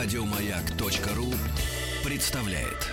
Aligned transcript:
Радиомаяк.ру 0.00 1.34
представляет. 2.08 2.86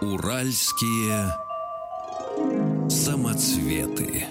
Уральские 0.00 1.30
самоцветы. 2.88 4.24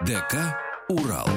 ДК 0.00 0.56
«Урал». 0.88 1.28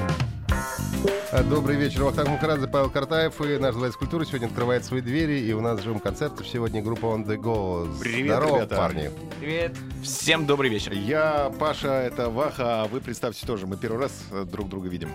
Добрый 1.33 1.75
вечер. 1.75 2.03
Вахтанг 2.03 2.29
Мухарадзе, 2.29 2.67
Павел 2.67 2.89
Картаев 2.89 3.41
и 3.41 3.57
наш 3.57 3.75
«Дворец 3.75 3.97
культуры» 3.97 4.25
сегодня 4.25 4.47
открывает 4.47 4.85
свои 4.85 5.01
двери, 5.01 5.39
и 5.41 5.51
у 5.51 5.59
нас 5.59 5.81
живым 5.81 5.99
концертом 5.99 6.45
сегодня 6.45 6.81
группа 6.81 7.05
On 7.07 7.25
The 7.25 7.35
Go. 7.35 7.99
Привет, 7.99 8.37
Здорово, 8.37 8.55
ребята. 8.55 8.75
парни. 8.77 9.11
Привет. 9.41 9.75
Всем 10.01 10.45
добрый 10.45 10.69
вечер. 10.69 10.93
Я 10.93 11.51
Паша, 11.59 11.89
это 11.89 12.29
Ваха, 12.29 12.83
а 12.83 12.87
вы 12.87 13.01
представьте 13.01 13.45
тоже, 13.45 13.67
мы 13.67 13.75
первый 13.75 13.99
раз 13.99 14.13
э, 14.31 14.45
друг 14.45 14.69
друга 14.69 14.87
видим. 14.87 15.09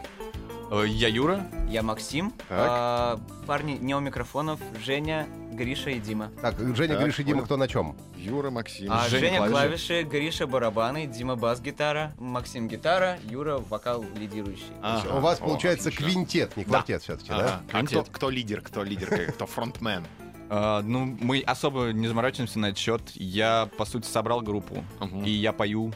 Э, 0.75 0.85
Я 0.87 1.09
Юра. 1.09 1.47
Я 1.69 1.83
Максим. 1.83 2.31
Так. 2.49 2.49
А, 2.51 3.21
парни, 3.47 3.73
не 3.73 3.95
у 3.95 4.01
микрофонов. 4.01 4.59
Женя, 4.83 5.27
Гриша 5.53 5.91
и 5.91 6.01
Дима. 6.01 6.31
Так, 6.41 6.59
Женя, 6.75 6.95
Так, 6.95 7.05
Гриша, 7.05 7.23
Дима, 7.23 7.35
понял. 7.41 7.45
кто 7.45 7.57
на 7.59 7.69
чем? 7.69 7.95
Юра, 8.17 8.51
Максим. 8.51 8.91
А, 8.91 9.07
Женя 9.07 9.21
Женя, 9.27 9.37
клавиши. 9.39 9.53
клавиши. 9.53 10.03
Гриша 10.05 10.47
барабаны, 10.47 11.07
Дима 11.07 11.37
бас-гитара, 11.37 12.15
Максим 12.19 12.69
гитара, 12.69 13.19
Юра 13.29 13.59
вокал 13.59 14.03
лидирующий. 14.17 14.65
Ага. 14.83 15.19
У 15.19 15.21
вас 15.21 15.41
О, 15.41 15.45
получается 15.45 15.91
отлично. 15.91 16.07
квинтет, 16.11 16.57
не 16.57 16.65
квартет 16.65 17.03
все-таки, 17.03 17.31
Ага. 17.33 17.43
да? 17.43 17.55
А 17.55 17.59
кто, 17.85 17.87
Квинтет. 17.97 18.09
кто 18.11 18.31
лидер, 18.31 18.61
кто 18.63 18.83
лидер, 18.83 19.33
кто 19.33 19.47
фронтмен? 19.47 20.05
Э, 20.49 20.81
Ну, 20.85 21.19
мы 21.21 21.41
особо 21.43 21.93
не 21.93 22.09
заморачиваемся 22.09 22.59
на 22.59 22.67
этот 22.67 22.79
счет. 22.79 23.03
Я, 23.15 23.69
по 23.77 23.85
сути, 23.85 24.07
собрал 24.07 24.41
группу. 24.41 24.83
Мгм. 25.01 25.23
И 25.25 25.31
я 25.31 25.53
пою, 25.53 25.93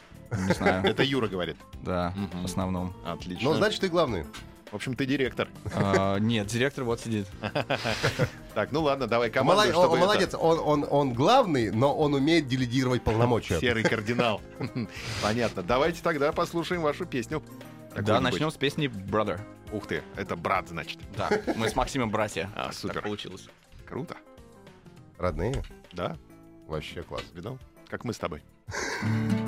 не 0.47 0.53
знаю, 0.53 0.85
Это 0.85 1.03
Юра 1.03 1.29
говорит. 1.29 1.57
да, 1.83 2.13
в 2.43 2.45
основном. 2.45 2.93
Отлично. 3.07 3.49
Ну, 3.51 3.57
значит, 3.57 3.81
ты 3.81 3.89
главный. 3.89 4.27
В 4.71 4.75
общем, 4.75 4.95
ты 4.97 5.07
директор. 5.07 5.49
Э, 5.75 6.19
Нет, 6.19 6.49
директор 6.49 6.85
вот 6.85 7.01
сидит. 7.01 7.27
Так, 8.55 8.73
ну 8.73 8.83
ладно, 8.83 9.07
давай 9.07 9.31
команду, 9.31 9.53
Молодец, 9.57 9.75
чтобы 9.75 9.89
он, 9.93 9.99
это- 9.99 10.07
молодец. 10.07 10.35
Он, 10.35 10.59
он, 10.61 10.87
он 10.91 11.13
главный, 11.13 11.71
но 11.71 11.95
он 11.95 12.15
умеет 12.15 12.49
делегировать 12.49 13.03
полномочия. 13.03 13.61
Серый 13.61 13.83
кардинал. 13.85 14.41
Понятно. 15.23 15.63
Давайте 15.63 16.03
тогда 16.03 16.33
послушаем 16.33 16.81
вашу 16.81 17.05
песню. 17.05 17.43
Да, 17.95 18.19
начнем 18.21 18.51
с 18.51 18.55
песни 18.57 18.87
Brother. 18.89 19.41
Ух 19.73 19.87
ты, 19.87 20.03
это 20.17 20.37
брат, 20.37 20.69
значит. 20.69 20.99
Да, 21.17 21.29
мы 21.57 21.69
с 21.69 21.77
Максимом 21.77 22.11
братья. 22.11 22.51
А, 22.55 22.73
супер. 22.73 22.95
Так 22.95 23.05
получилось. 23.05 23.49
Круто. 23.87 24.17
Родные? 25.19 25.63
Да, 25.93 26.17
Вообще 26.67 27.03
класс. 27.03 27.25
видал? 27.35 27.59
Как 27.89 28.05
мы 28.05 28.13
с 28.15 28.19
тобой. 28.19 28.43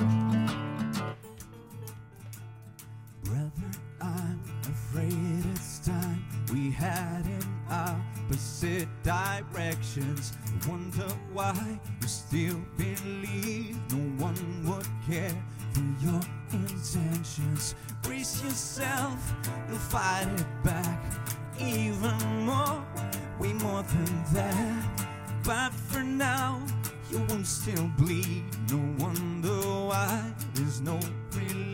we 6.69 6.75
had 6.75 7.25
in 7.25 7.43
opposite 7.71 8.87
directions. 9.01 10.33
Wonder 10.67 11.07
why 11.33 11.79
you 12.01 12.07
still 12.07 12.61
believe 12.77 13.75
no 13.91 14.23
one 14.23 14.35
would 14.65 14.85
care 15.09 15.35
for 15.73 16.05
your 16.05 16.21
intentions. 16.53 17.73
Brace 18.03 18.43
yourself, 18.43 19.33
you'll 19.67 19.77
fight 19.77 20.27
it 20.27 20.45
back 20.63 21.01
even 21.59 22.17
more, 22.45 22.85
way 23.39 23.53
more 23.53 23.81
than 23.83 24.23
that. 24.33 25.09
But 25.43 25.73
for 25.73 26.03
now, 26.03 26.61
your 27.09 27.21
wounds 27.29 27.49
still 27.49 27.89
bleed. 27.97 28.43
No 28.69 28.77
wonder 28.99 29.57
why 29.89 30.31
there's 30.53 30.81
no 30.81 30.99
relief. 31.33 31.68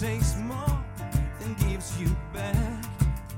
Takes 0.00 0.36
more 0.36 0.84
than 1.40 1.54
gives 1.54 2.00
you 2.00 2.08
back. 2.32 2.84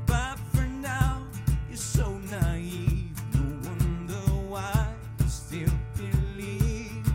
But 0.04 0.38
for 0.52 0.66
now, 0.66 1.22
you're 1.68 1.76
so 1.78 2.18
naive. 2.30 3.16
No 3.32 3.40
wonder 3.66 4.20
why 4.46 4.94
you 5.20 5.28
still 5.28 5.72
believe. 5.96 7.12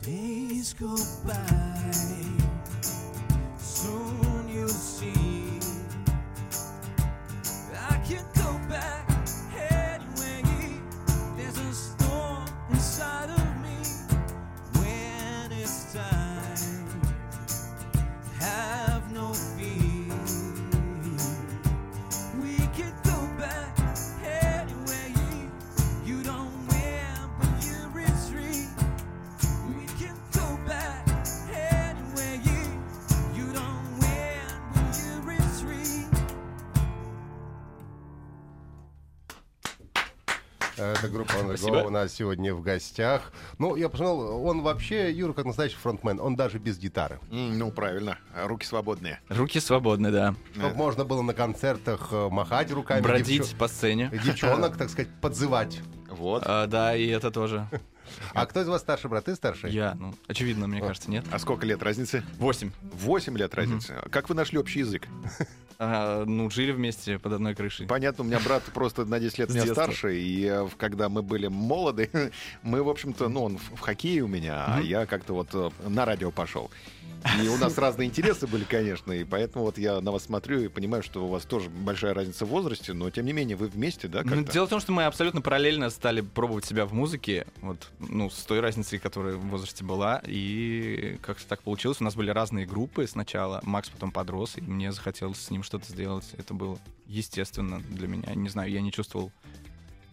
Days 0.00 0.72
go 0.72 0.96
by, 1.26 2.41
Спасибо. 41.68 41.86
У 41.86 41.90
нас 41.90 42.12
сегодня 42.12 42.54
в 42.54 42.62
гостях. 42.62 43.32
Ну, 43.58 43.76
я 43.76 43.88
посмотрел, 43.88 44.44
он 44.46 44.62
вообще, 44.62 45.10
Юра, 45.12 45.32
как 45.32 45.44
настоящий 45.44 45.76
фронтмен, 45.76 46.20
он 46.20 46.36
даже 46.36 46.58
без 46.58 46.78
гитары. 46.78 47.18
Ну, 47.30 47.70
правильно. 47.70 48.18
Руки 48.34 48.66
свободные. 48.66 49.20
Руки 49.28 49.60
свободны, 49.60 50.10
да. 50.10 50.34
Чтобы 50.54 50.74
можно 50.74 51.04
было 51.04 51.22
на 51.22 51.34
концертах 51.34 52.08
э, 52.12 52.28
махать 52.30 52.70
руками. 52.72 53.02
Бродить 53.02 53.42
девчо- 53.42 53.56
по 53.56 53.68
сцене. 53.68 54.10
Девчонок, 54.24 54.76
так 54.76 54.90
сказать, 54.90 55.10
подзывать. 55.20 55.80
Вот. 56.10 56.42
А, 56.46 56.66
Да, 56.66 56.94
и 56.96 57.06
это 57.08 57.30
тоже. 57.30 57.66
А 58.34 58.46
кто 58.46 58.60
из 58.62 58.68
вас 58.68 58.80
старший 58.80 59.10
брат? 59.10 59.24
Ты 59.24 59.34
старший? 59.34 59.70
Я, 59.70 59.94
ну, 59.94 60.14
очевидно, 60.26 60.66
мне 60.66 60.80
кажется, 60.80 61.10
нет. 61.10 61.24
А 61.30 61.38
сколько 61.38 61.66
лет 61.66 61.82
разницы? 61.82 62.22
Восемь. 62.38 62.70
Восемь 62.82 63.36
лет 63.36 63.54
разницы. 63.54 63.96
Как 64.10 64.28
вы 64.28 64.34
нашли 64.34 64.58
общий 64.58 64.80
язык? 64.80 65.08
А, 65.84 66.24
ну, 66.24 66.48
жили 66.48 66.70
вместе 66.70 67.18
под 67.18 67.32
одной 67.32 67.56
крышей. 67.56 67.88
Понятно, 67.88 68.22
у 68.22 68.26
меня 68.26 68.38
брат 68.38 68.62
просто 68.72 69.04
на 69.04 69.18
10 69.18 69.38
лет 69.38 69.50
меня 69.50 69.66
старше, 69.66 70.16
и 70.16 70.46
э, 70.46 70.68
когда 70.78 71.08
мы 71.08 71.22
были 71.22 71.48
молоды, 71.48 72.08
мы, 72.62 72.84
в 72.84 72.88
общем-то, 72.88 73.28
ну, 73.28 73.42
он 73.42 73.58
в 73.58 73.80
хоккее 73.80 74.22
у 74.22 74.28
меня, 74.28 74.64
а 74.66 74.80
я 74.80 75.06
как-то 75.06 75.32
вот 75.32 75.48
э, 75.54 75.70
на 75.88 76.04
радио 76.04 76.30
пошел. 76.30 76.70
И 77.42 77.48
у 77.48 77.56
нас 77.56 77.78
разные 77.78 78.08
интересы 78.08 78.46
были, 78.46 78.64
конечно, 78.64 79.12
и 79.12 79.24
поэтому 79.24 79.64
вот 79.64 79.78
я 79.78 80.00
на 80.00 80.10
вас 80.12 80.24
смотрю 80.24 80.60
и 80.60 80.68
понимаю, 80.68 81.02
что 81.02 81.24
у 81.24 81.28
вас 81.28 81.44
тоже 81.44 81.68
большая 81.70 82.14
разница 82.14 82.46
в 82.46 82.48
возрасте, 82.48 82.92
но 82.92 83.10
тем 83.10 83.26
не 83.26 83.32
менее 83.32 83.56
вы 83.56 83.68
вместе, 83.68 84.08
да, 84.08 84.22
Ну? 84.24 84.44
Дело 84.44 84.66
в 84.66 84.70
том, 84.70 84.80
что 84.80 84.92
мы 84.92 85.04
абсолютно 85.04 85.40
параллельно 85.40 85.90
стали 85.90 86.20
пробовать 86.20 86.64
себя 86.64 86.84
в 86.84 86.92
музыке, 86.92 87.46
вот, 87.60 87.90
ну, 88.08 88.30
с 88.30 88.42
той 88.44 88.60
разницей, 88.60 88.98
которая 88.98 89.34
в 89.36 89.46
возрасте 89.48 89.84
была, 89.84 90.20
и 90.26 91.18
как-то 91.22 91.46
так 91.46 91.62
получилось. 91.62 92.00
У 92.00 92.04
нас 92.04 92.14
были 92.14 92.30
разные 92.30 92.66
группы 92.66 93.06
сначала, 93.06 93.60
Макс 93.62 93.88
потом 93.88 94.10
подрос, 94.12 94.56
и 94.56 94.60
мне 94.60 94.92
захотелось 94.92 95.40
с 95.40 95.50
ним 95.50 95.62
что-то 95.62 95.86
сделать. 95.90 96.24
Это 96.38 96.54
было 96.54 96.78
естественно 97.06 97.80
для 97.80 98.08
меня. 98.08 98.34
Не 98.34 98.48
знаю, 98.48 98.70
я 98.70 98.80
не 98.80 98.92
чувствовал 98.92 99.30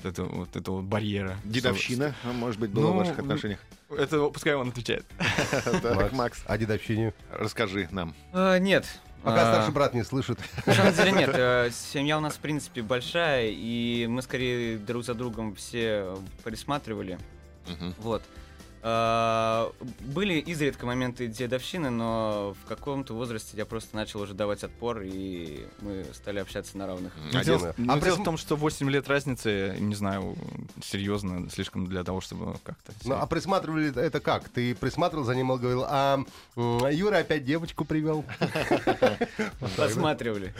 вот 0.02 0.06
этого 0.12 0.30
вот, 0.30 0.56
этого 0.56 0.82
барьера. 0.82 1.38
Дедовщина, 1.44 2.16
может 2.24 2.60
быть, 2.60 2.72
была 2.72 2.88
в 2.88 2.94
Ну, 2.94 2.98
ваших 3.00 3.20
отношениях? 3.20 3.60
Это 3.90 4.30
пускай 4.30 4.54
он 4.56 4.70
отвечает. 4.70 5.06
Так, 5.82 6.12
Макс, 6.14 6.42
А 6.46 6.58
дедовщине? 6.58 7.14
расскажи 7.32 7.88
нам. 7.92 8.14
А, 8.32 8.58
нет. 8.60 8.86
Пока 9.24 9.42
А, 9.50 9.54
старший 9.54 9.74
брат 9.74 9.94
не 9.94 10.04
слышит. 10.06 10.40
На 10.66 10.74
самом 10.74 10.94
деле 10.94 11.12
нет. 11.12 11.30
э, 11.34 11.70
Семья 11.74 12.18
у 12.18 12.22
нас, 12.22 12.36
в 12.36 12.40
принципе, 12.40 12.82
большая, 12.82 13.50
и 13.50 14.08
мы 14.08 14.22
скорее 14.22 14.78
друг 14.78 15.04
за 15.04 15.14
другом 15.14 15.56
все 15.56 16.16
присматривали. 16.46 17.18
Мгм. 17.70 17.94
Вот. 18.00 18.24
А, 18.82 19.72
Были 20.00 20.36
изредка 20.36 20.86
моменты 20.86 21.28
дедовщины, 21.28 21.90
но 21.90 22.56
в 22.64 22.68
каком-то 22.68 23.14
возрасте 23.14 23.58
я 23.58 23.66
просто 23.66 23.96
начал 23.96 24.22
уже 24.22 24.34
давать 24.34 24.64
отпор, 24.64 25.02
и 25.02 25.66
мы 25.82 26.06
стали 26.14 26.40
общаться 26.40 26.78
на 26.78 26.88
равных. 26.88 27.14
А 27.34 27.40
один- 27.40 27.60
дело- 27.60 27.74
Ну, 27.78 27.94
а 27.94 28.00
дело 28.00 28.16
в 28.18 28.24
том, 28.24 28.38
что 28.38 28.56
8 28.56 28.90
лет 28.90 29.08
разницы, 29.10 29.76
не 29.80 29.96
знаю, 29.96 30.36
серьезно, 30.82 31.50
слишком 31.50 31.88
для 31.88 32.04
того, 32.04 32.22
чтобы 32.22 32.54
как-то... 32.64 32.94
Ну, 33.04 33.16
а 33.16 33.26
присматривали 33.28 33.94
это 34.00 34.20
как? 34.20 34.48
Ты 34.50 34.74
присматривал 34.76 35.26
за 35.26 35.36
ним 35.36 35.52
и 35.52 35.58
говорил, 35.58 35.84
а 35.88 36.20
Юра 36.56 37.18
опять 37.18 37.44
девочку 37.46 37.84
привел. 37.86 38.24
Посматривали. 39.78 40.54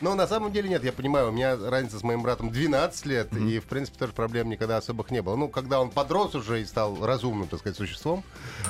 Но 0.00 0.14
на 0.14 0.26
самом 0.26 0.52
деле 0.52 0.68
нет, 0.68 0.84
я 0.84 0.92
понимаю, 0.92 1.28
у 1.28 1.32
меня 1.32 1.56
разница 1.56 1.98
с 1.98 2.02
моим 2.02 2.22
братом 2.22 2.50
12 2.50 3.06
лет, 3.06 3.32
и, 3.36 3.60
в 3.60 3.64
принципе, 3.64 3.98
тоже 3.98 4.12
проблем 4.12 4.48
никогда 4.50 4.76
особых 4.76 5.10
не 5.10 5.22
было. 5.22 5.36
Ну, 5.36 5.48
когда 5.48 5.80
он 5.80 5.90
подрос 5.90 6.34
уже 6.34 6.60
и 6.60 6.64
стал 6.64 6.81
разумным, 7.02 7.48
так 7.48 7.60
сказать, 7.60 7.76
существом. 7.76 8.24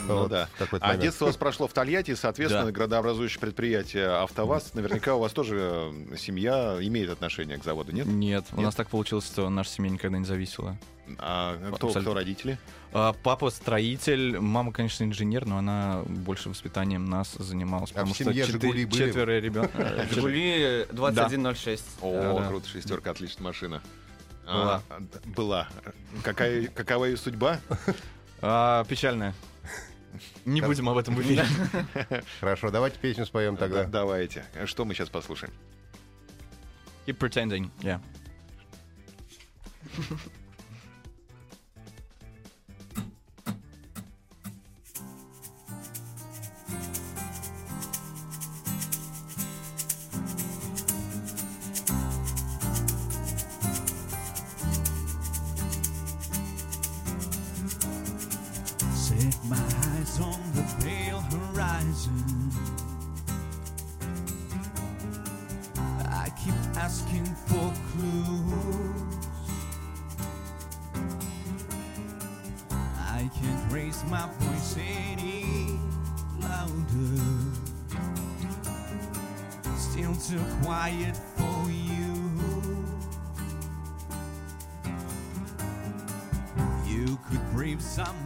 Ну 0.06 0.18
вот, 0.20 0.30
да. 0.30 0.48
А 0.80 0.96
детство 0.96 1.26
у 1.26 1.28
вас 1.28 1.36
прошло 1.36 1.68
в 1.68 1.72
Тольятти, 1.72 2.14
соответственно, 2.14 2.66
Да. 2.66 2.72
градообразующее 2.72 3.40
предприятие 3.40 4.08
«АвтоВАЗ». 4.08 4.74
Наверняка 4.74 5.14
у 5.14 5.20
вас 5.20 5.32
тоже 5.32 5.92
э, 6.10 6.16
семья 6.16 6.78
имеет 6.80 7.10
отношение 7.10 7.58
к 7.58 7.64
заводу, 7.64 7.92
нет? 7.92 8.06
Нет, 8.06 8.46
у 8.52 8.60
нас 8.60 8.74
так 8.74 8.88
получилось, 8.88 9.26
что 9.26 9.48
наша 9.50 9.70
семья 9.70 9.90
никогда 9.90 10.18
не 10.18 10.24
зависела. 10.24 10.76
А 11.18 11.56
кто, 11.74 11.88
Абсолютно. 11.88 12.00
кто 12.02 12.14
родители? 12.14 12.58
А, 12.92 13.12
Папа 13.24 13.50
строитель, 13.50 14.38
мама, 14.38 14.72
конечно, 14.72 15.02
инженер, 15.04 15.46
но 15.46 15.58
она 15.58 16.02
больше 16.06 16.48
воспитанием 16.48 17.06
нас 17.06 17.32
занималась. 17.32 17.90
А 17.90 17.94
Потому 17.94 18.14
в 18.14 18.16
семье 18.16 18.44
что 18.44 18.52
«Жигули» 18.52 18.84
были? 18.86 19.06
четверо 19.06 19.38
ребенка. 19.40 20.06
Жигули 20.12 20.86
2106. 20.92 21.84
О, 22.02 22.44
круто, 22.48 22.68
шестерка, 22.68 23.10
отличная 23.10 23.44
машина. 23.44 23.82
Была. 24.44 24.82
А, 24.88 25.00
была. 25.24 25.68
Какая, 26.22 26.66
какова 26.68 27.04
ее 27.06 27.16
судьба? 27.16 27.60
А, 28.40 28.84
Печальная. 28.84 29.34
Не 30.44 30.60
будем 30.60 30.88
об 30.88 30.98
этом 30.98 31.20
эфире. 31.22 31.46
Хорошо, 32.40 32.70
давайте 32.70 32.98
песню 32.98 33.24
споем 33.24 33.56
тогда. 33.56 33.84
Да, 33.84 33.90
Давайте. 34.00 34.44
Что 34.66 34.84
мы 34.84 34.94
сейчас 34.94 35.08
послушаем? 35.08 35.52
Keep 37.06 37.18
pretending, 37.18 37.70
yeah. 37.80 38.00
Set 59.22 59.44
my 59.44 59.56
eyes 59.56 60.18
on 60.18 60.40
the 60.52 60.64
pale 60.82 61.20
horizon. 61.20 62.50
I 65.76 66.28
keep 66.42 66.54
asking 66.76 67.26
for 67.46 67.72
clues. 67.92 69.48
I 72.98 73.30
can't 73.40 73.72
raise 73.72 74.02
my 74.06 74.28
voice 74.40 74.76
any 74.76 75.78
louder. 76.40 77.22
Still 79.76 80.16
too 80.16 80.44
quiet 80.64 81.16
for 81.36 81.70
you. 81.70 82.32
You 86.84 87.16
could 87.30 87.52
breathe 87.52 87.80
some 87.80 88.16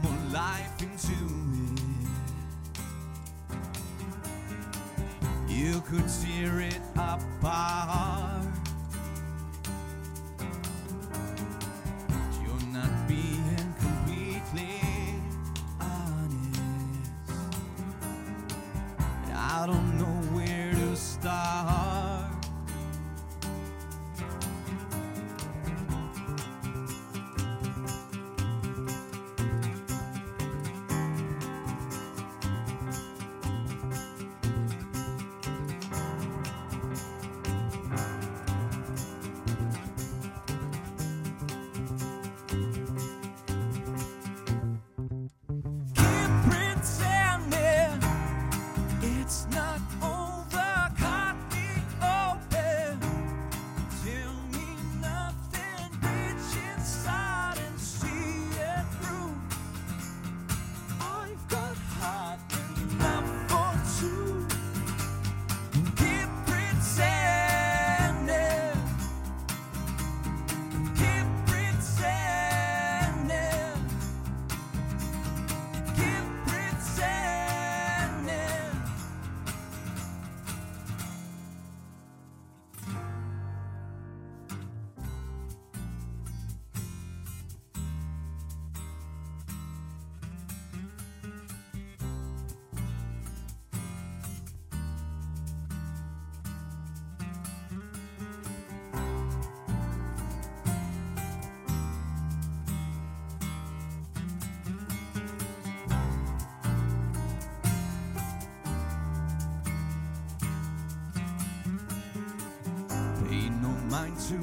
Pay 113.29 113.49
no 113.61 113.71
mind 113.91 114.17
to 114.29 114.39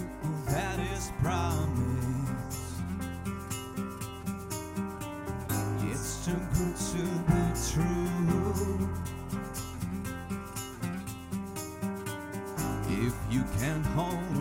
that 0.52 0.80
is 0.94 1.12
promised. 1.22 2.72
It's 5.90 6.26
too 6.26 6.40
good 6.54 6.76
to 6.92 7.04
be 7.30 7.44
true. 7.72 8.90
if 13.06 13.16
you 13.30 13.44
can't 13.60 13.86
hold 13.88 14.33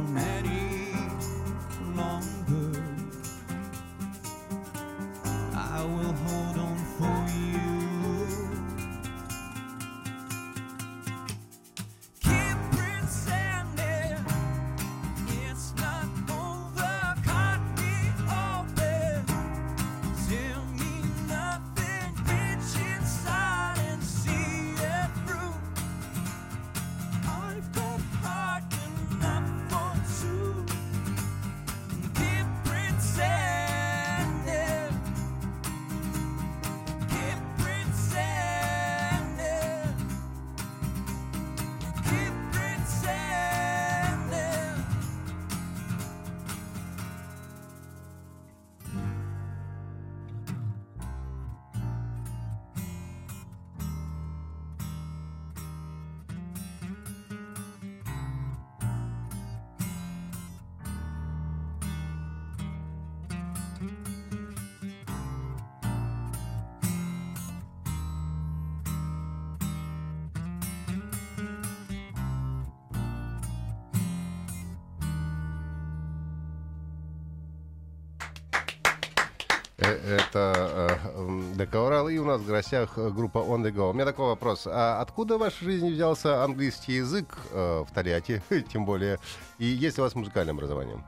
Это 79.87 80.99
э, 81.15 81.19
м, 81.19 81.55
ДК 81.55 81.75
«Урал», 81.77 82.09
и 82.09 82.19
у 82.19 82.25
нас 82.25 82.41
в 82.41 82.47
гостях 82.47 82.93
э, 82.97 83.11
группа 83.11 83.39
On 83.39 83.63
The 83.63 83.73
Go. 83.73 83.91
У 83.91 83.93
меня 83.93 84.05
такой 84.05 84.27
вопрос. 84.27 84.67
А 84.67 85.01
откуда 85.01 85.37
в 85.37 85.41
вашей 85.41 85.65
жизни 85.65 85.91
взялся 85.91 86.45
английский 86.45 86.95
язык 86.95 87.37
э, 87.51 87.85
в 87.89 87.93
Тольятти, 87.93 88.43
тем 88.73 88.85
более? 88.85 89.19
И 89.59 89.65
есть 89.67 89.97
ли 89.97 90.03
у 90.03 90.05
вас 90.05 90.15
музыкальное 90.15 90.55
образование? 90.55 91.03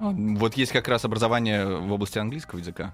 А, 0.00 0.10
Вот 0.10 0.54
есть 0.56 0.72
как 0.72 0.88
раз 0.88 1.04
образование 1.04 1.66
в 1.66 1.92
области 1.92 2.18
английского 2.18 2.58
языка. 2.58 2.92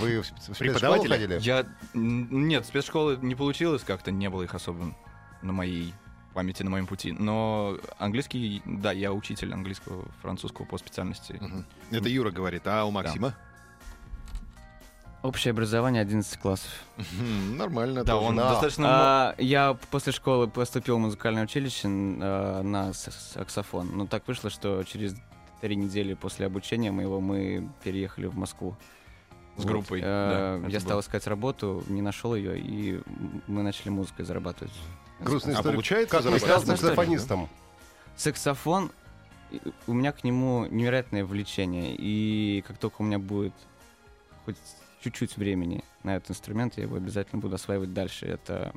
Вы 0.00 0.20
в, 0.20 0.24
спец- 0.24 0.48
в 0.48 0.54
спецшколу 0.54 0.72
Преподаватели? 1.02 1.12
ходили? 1.12 1.38
Я 1.40 1.66
нет, 1.94 2.64
спецшколы 2.66 3.18
не 3.20 3.34
получилось 3.34 3.82
как-то, 3.82 4.10
не 4.10 4.30
было 4.30 4.42
их 4.44 4.54
особо 4.54 4.94
на 5.42 5.52
моей 5.52 5.92
памяти, 6.32 6.62
на 6.62 6.70
моем 6.70 6.86
пути. 6.86 7.12
Но 7.12 7.76
английский, 7.98 8.62
да, 8.64 8.92
я 8.92 9.12
учитель 9.12 9.52
английского, 9.52 10.04
французского 10.22 10.64
по 10.64 10.78
специальности. 10.78 11.36
Мгм. 11.40 11.66
Это 11.90 12.08
Юра 12.08 12.30
говорит, 12.30 12.62
а 12.66 12.84
у 12.86 12.90
Максима? 12.90 13.34
Общее 15.22 15.52
образование 15.52 16.02
11 16.02 16.36
классов. 16.40 16.68
Нормально. 17.56 18.02
Да, 18.02 18.16
он 18.16 18.34
Да. 18.36 18.50
достаточно. 18.50 18.86
А, 18.88 19.34
я 19.38 19.74
после 19.92 20.12
школы 20.12 20.48
поступил 20.48 20.96
в 20.96 20.98
музыкальное 21.00 21.44
училище 21.44 21.86
э, 21.86 22.62
на 22.62 22.92
саксофон. 22.92 23.90
Но 23.96 24.06
так 24.06 24.26
вышло, 24.26 24.50
что 24.50 24.82
через 24.82 25.14
три 25.60 25.76
недели 25.76 26.14
после 26.14 26.46
обучения 26.46 26.90
моего 26.90 27.20
мы 27.20 27.68
переехали 27.84 28.26
в 28.26 28.36
Москву. 28.36 28.76
С 29.58 29.64
группой, 29.64 30.00
Э, 30.02 30.58
да, 30.62 30.68
я 30.68 30.80
стал 30.80 30.92
было. 30.94 31.00
искать 31.02 31.26
работу, 31.28 31.84
не 31.88 32.02
нашел 32.02 32.34
ее, 32.34 32.58
и 32.58 33.00
мы 33.46 33.62
начали 33.62 33.90
музыкой 33.90 34.24
зарабатывать. 34.24 34.72
Грустная 35.20 35.54
А 35.54 35.58
история. 35.58 35.74
получается 35.76 36.10
Как 36.22 36.40
стал 36.40 36.62
саксофонистом? 36.62 37.48
Саксофон, 38.16 38.90
у 39.86 39.92
меня 39.92 40.10
к 40.10 40.24
нему 40.24 40.66
невероятное 40.68 41.24
влечение. 41.24 41.94
И 41.96 42.64
как 42.66 42.78
только 42.78 43.02
у 43.02 43.04
меня 43.04 43.18
будет 43.20 43.52
хоть 44.46 44.56
чуть-чуть 45.02 45.36
времени 45.36 45.82
на 46.02 46.16
этот 46.16 46.30
инструмент, 46.30 46.74
я 46.76 46.84
его 46.84 46.96
обязательно 46.96 47.40
буду 47.40 47.54
осваивать 47.56 47.92
дальше. 47.92 48.26
Это 48.26 48.72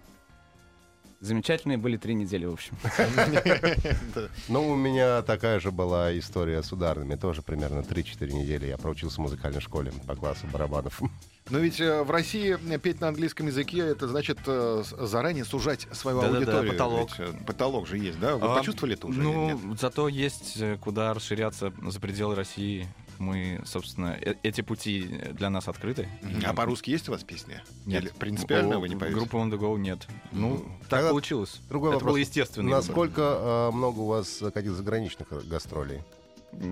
замечательные 1.21 1.77
были 1.77 1.97
три 1.97 2.13
недели, 2.13 2.45
в 2.45 2.53
общем. 2.53 2.75
Ну, 4.47 4.69
у 4.69 4.75
меня 4.75 5.21
такая 5.21 5.59
же 5.59 5.71
была 5.71 6.17
история 6.17 6.61
с 6.61 6.71
ударными. 6.71 7.15
Тоже 7.15 7.41
примерно 7.41 7.79
3-4 7.79 8.31
недели 8.31 8.67
я 8.67 8.77
проучился 8.77 9.15
в 9.17 9.19
музыкальной 9.19 9.61
школе 9.61 9.91
по 10.05 10.15
классу 10.15 10.45
барабанов. 10.51 11.01
Но 11.49 11.59
ведь 11.59 11.79
э, 11.79 12.03
в 12.03 12.09
России 12.11 12.57
э, 12.73 12.79
петь 12.79 13.01
на 13.01 13.07
английском 13.09 13.47
языке 13.47 13.79
это 13.79 14.07
значит 14.07 14.39
э, 14.47 14.83
заранее 14.99 15.45
сужать 15.45 15.87
свою 15.91 16.21
Да-да-да, 16.21 16.37
аудиторию. 16.37 16.71
потолок. 16.73 17.09
Ведь, 17.19 17.45
потолок 17.45 17.87
же 17.87 17.97
есть, 17.97 18.19
да? 18.19 18.35
Вы 18.35 18.47
А, 18.47 18.55
почувствовали 18.57 18.95
это 18.95 19.07
уже? 19.07 19.19
или 19.19 19.27
Ну, 19.27 19.47
нет? 19.69 19.79
зато 19.79 20.07
есть 20.07 20.57
куда 20.81 21.13
расширяться 21.13 21.71
за 21.81 21.99
пределы 21.99 22.35
России. 22.35 22.87
Мы, 23.19 23.61
собственно, 23.65 24.17
э- 24.21 24.35
эти 24.43 24.61
пути 24.61 25.01
для 25.33 25.49
нас 25.49 25.67
открыты. 25.67 26.07
А 26.45 26.53
по-русски 26.53 26.89
есть 26.91 27.07
у 27.09 27.11
вас 27.11 27.23
песни? 27.23 27.61
Нет. 27.85 28.03
Или 28.03 28.11
принципиально 28.11 28.79
вы 28.79 28.89
не 28.89 28.95
поете? 28.95 29.15
Группы 29.15 29.37
On 29.37 29.49
The 29.51 29.57
Go 29.59 29.77
нет. 29.77 30.07
Ну, 30.31 30.55
Мгм. 30.55 30.77
так 30.81 30.89
Тогда 30.89 31.09
получилось. 31.09 31.61
другой 31.69 31.89
Это 31.91 31.95
вопрос. 31.99 32.11
был 32.13 32.17
естественный 32.17 32.71
Насколько 32.71 33.69
э, 33.71 33.75
много 33.75 33.99
у 33.99 34.05
вас 34.07 34.41
э, 34.41 34.51
каких 34.51 34.71
заграничных 34.73 35.27
э, 35.31 35.41
гастролей? 35.41 36.01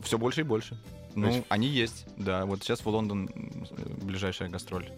Все 0.03 0.17
больше 0.17 0.41
и 0.41 0.43
больше. 0.43 0.77
Ну, 1.15 1.27
есть- 1.27 1.45
они 1.49 1.67
есть, 1.67 2.05
да. 2.17 2.45
Вот 2.45 2.63
сейчас 2.63 2.79
в 2.81 2.87
Лондон 2.87 3.29
э, 3.33 4.03
ближайшая 4.03 4.49
гастроль. 4.49 4.89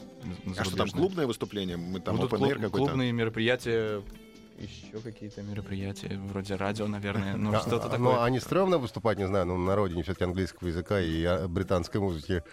А 0.58 0.64
что 0.64 0.76
там, 0.78 0.90
клубное 0.90 1.28
выступление? 1.28 1.76
Мы 1.78 2.00
там 2.00 2.16
Будут 2.16 2.32
клуб- 2.32 2.50
какой-то? 2.54 2.70
клубные 2.70 3.12
мероприятия, 3.12 4.02
еще 4.58 5.00
какие-то 5.04 5.42
мероприятия, 5.44 6.18
вроде 6.28 6.56
радио, 6.56 6.88
наверное, 6.88 7.36
ну 7.36 7.54
А, 7.54 7.60
что-то 7.60 7.88
а, 7.88 7.90
такое. 7.90 8.00
Ну, 8.00 8.22
а 8.22 8.30
не 8.30 8.40
стрёмно 8.40 8.78
выступать, 8.78 9.18
не 9.18 9.28
знаю, 9.28 9.46
ну, 9.46 9.58
на 9.58 9.76
родине 9.76 10.04
все-таки 10.04 10.24
английского 10.26 10.68
языка 10.68 11.00
и 11.00 11.24
а, 11.24 11.48
британской 11.48 12.00
музыки? 12.00 12.44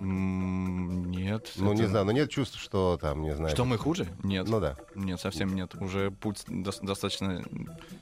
Нет. 0.00 1.52
Ну, 1.56 1.72
не 1.72 1.80
это- 1.80 1.90
знаю, 1.90 2.04
но 2.06 2.12
нет 2.12 2.30
чувства, 2.30 2.60
что 2.60 2.98
там, 3.00 3.22
не 3.22 3.34
знаю. 3.34 3.50
Что 3.54 3.64
мы 3.64 3.78
хуже? 3.78 4.06
Нет. 4.22 4.46
Ну 4.48 4.60
да. 4.60 4.76
Нет, 4.94 5.20
совсем 5.20 5.54
нет. 5.54 5.74
Уже 5.80 6.10
путь 6.12 6.44
дос- 6.48 6.84
достаточно 6.84 7.44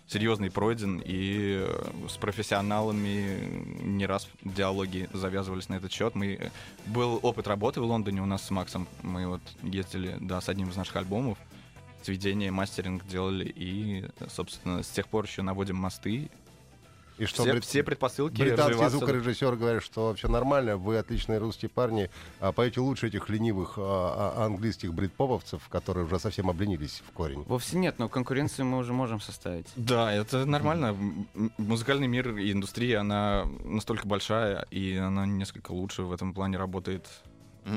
серьезный 0.06 0.50
пройден, 0.50 1.00
и 1.02 1.64
э, 1.66 1.84
с 2.08 2.16
профессионалами 2.18 3.38
не 3.82 4.04
раз 4.06 4.28
диалоги 4.44 5.08
завязывались 5.14 5.68
на 5.70 5.74
этот 5.74 5.90
счет. 5.90 6.14
Мы 6.14 6.34
э, 6.34 6.50
был 6.86 7.18
опыт 7.22 7.46
работы 7.48 7.80
в 7.80 7.84
Лондоне 7.84 8.20
у 8.22 8.26
нас 8.26 8.42
с 8.44 8.50
Максом. 8.50 8.86
Мы 9.02 9.26
вот 9.26 9.40
ездили, 9.62 10.16
да, 10.20 10.40
с 10.40 10.48
одним 10.50 10.68
из 10.68 10.76
наших 10.76 10.96
альбомов, 10.96 11.38
сведение, 12.06 12.50
мастеринг 12.50 13.04
делали, 13.06 13.44
и, 13.44 14.06
собственно, 14.28 14.82
с 14.82 14.88
тех 14.88 15.08
пор 15.08 15.24
еще 15.24 15.42
наводим 15.42 15.76
мосты. 15.76 16.30
И 17.18 17.24
что 17.24 17.44
все, 17.44 17.52
брит- 17.52 17.64
все 17.64 17.82
предпосылки 17.82 18.38
британские 18.42 18.76
развиваться- 18.76 18.98
звукорежиссеры 18.98 19.56
говорят, 19.56 19.82
что 19.82 20.12
все 20.14 20.28
нормально, 20.28 20.76
вы 20.76 20.98
отличные 20.98 21.38
русские 21.38 21.70
парни, 21.70 22.10
а 22.40 22.52
поете 22.52 22.80
лучше 22.80 23.06
этих 23.08 23.30
ленивых 23.30 23.78
а, 23.78 24.34
а, 24.36 24.44
английских 24.44 24.92
бритпоповцев, 24.92 25.66
которые 25.70 26.04
уже 26.04 26.18
совсем 26.18 26.50
обленились 26.50 27.02
в 27.08 27.12
корень. 27.12 27.42
Вовсе 27.48 27.78
нет, 27.78 27.98
но 27.98 28.10
конкуренцию 28.10 28.66
мы 28.66 28.76
уже 28.76 28.92
можем 28.92 29.20
составить. 29.20 29.66
Да, 29.76 30.12
это 30.12 30.44
нормально. 30.44 30.94
Музыкальный 31.56 32.06
мир 32.06 32.36
и 32.36 32.52
индустрия, 32.52 33.00
она 33.00 33.46
настолько 33.64 34.06
большая, 34.06 34.66
и 34.70 34.94
она 34.96 35.24
несколько 35.24 35.72
лучше 35.72 36.02
в 36.02 36.12
этом 36.12 36.34
плане 36.34 36.58
работает. 36.58 37.06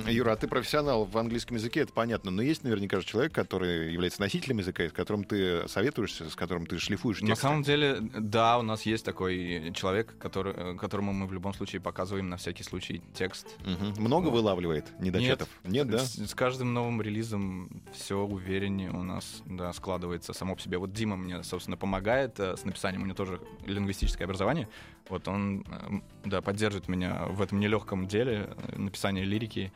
Юра, 0.07 0.33
а 0.33 0.35
ты 0.35 0.47
профессионал 0.47 1.05
в 1.05 1.17
английском 1.17 1.57
языке, 1.57 1.81
это 1.81 1.93
понятно, 1.93 2.31
но 2.31 2.41
есть 2.41 2.63
наверняка 2.63 2.99
же 2.99 3.05
человек, 3.05 3.33
который 3.33 3.91
является 3.91 4.21
носителем 4.21 4.59
языка, 4.59 4.87
с 4.87 4.91
которым 4.91 5.23
ты 5.23 5.67
советуешься, 5.67 6.29
с 6.29 6.35
которым 6.35 6.65
ты 6.65 6.77
шлифуешь 6.77 7.21
На 7.21 7.27
тексты. 7.27 7.41
самом 7.43 7.63
деле, 7.63 7.97
да, 7.99 8.59
у 8.59 8.61
нас 8.61 8.83
есть 8.83 9.03
такой 9.03 9.71
человек, 9.73 10.15
который, 10.19 10.53
э, 10.55 10.75
которому 10.75 11.11
мы 11.13 11.25
в 11.25 11.33
любом 11.33 11.53
случае 11.53 11.81
показываем 11.81 12.29
на 12.29 12.37
всякий 12.37 12.63
случай 12.63 13.01
текст. 13.13 13.47
Мгм. 13.65 14.01
Много 14.03 14.27
вылавливает 14.27 14.85
недочетов? 14.99 15.49
Нет, 15.63 15.89
да? 15.89 15.99
С, 15.99 16.15
с 16.15 16.35
каждым 16.35 16.73
новым 16.73 17.01
релизом 17.01 17.81
все 17.93 18.19
увереннее 18.19 18.91
у 18.91 19.03
нас 19.03 19.41
да, 19.45 19.73
складывается 19.73 20.33
само 20.33 20.55
по 20.55 20.61
себе. 20.61 20.77
Вот 20.77 20.93
Дима 20.93 21.17
мне, 21.17 21.43
собственно, 21.43 21.77
помогает 21.77 22.39
э, 22.39 22.55
с 22.55 22.63
написанием. 22.63 23.03
У 23.03 23.05
него 23.05 23.15
тоже 23.15 23.41
лингвистическое 23.65 24.25
образование. 24.25 24.67
Вот 25.09 25.27
он 25.27 25.65
э, 25.67 25.99
да, 26.25 26.41
поддерживает 26.41 26.87
меня 26.87 27.25
в 27.25 27.41
этом 27.41 27.59
нелегком 27.59 28.07
деле 28.07 28.55
написания 28.75 29.23
лирики. 29.23 29.71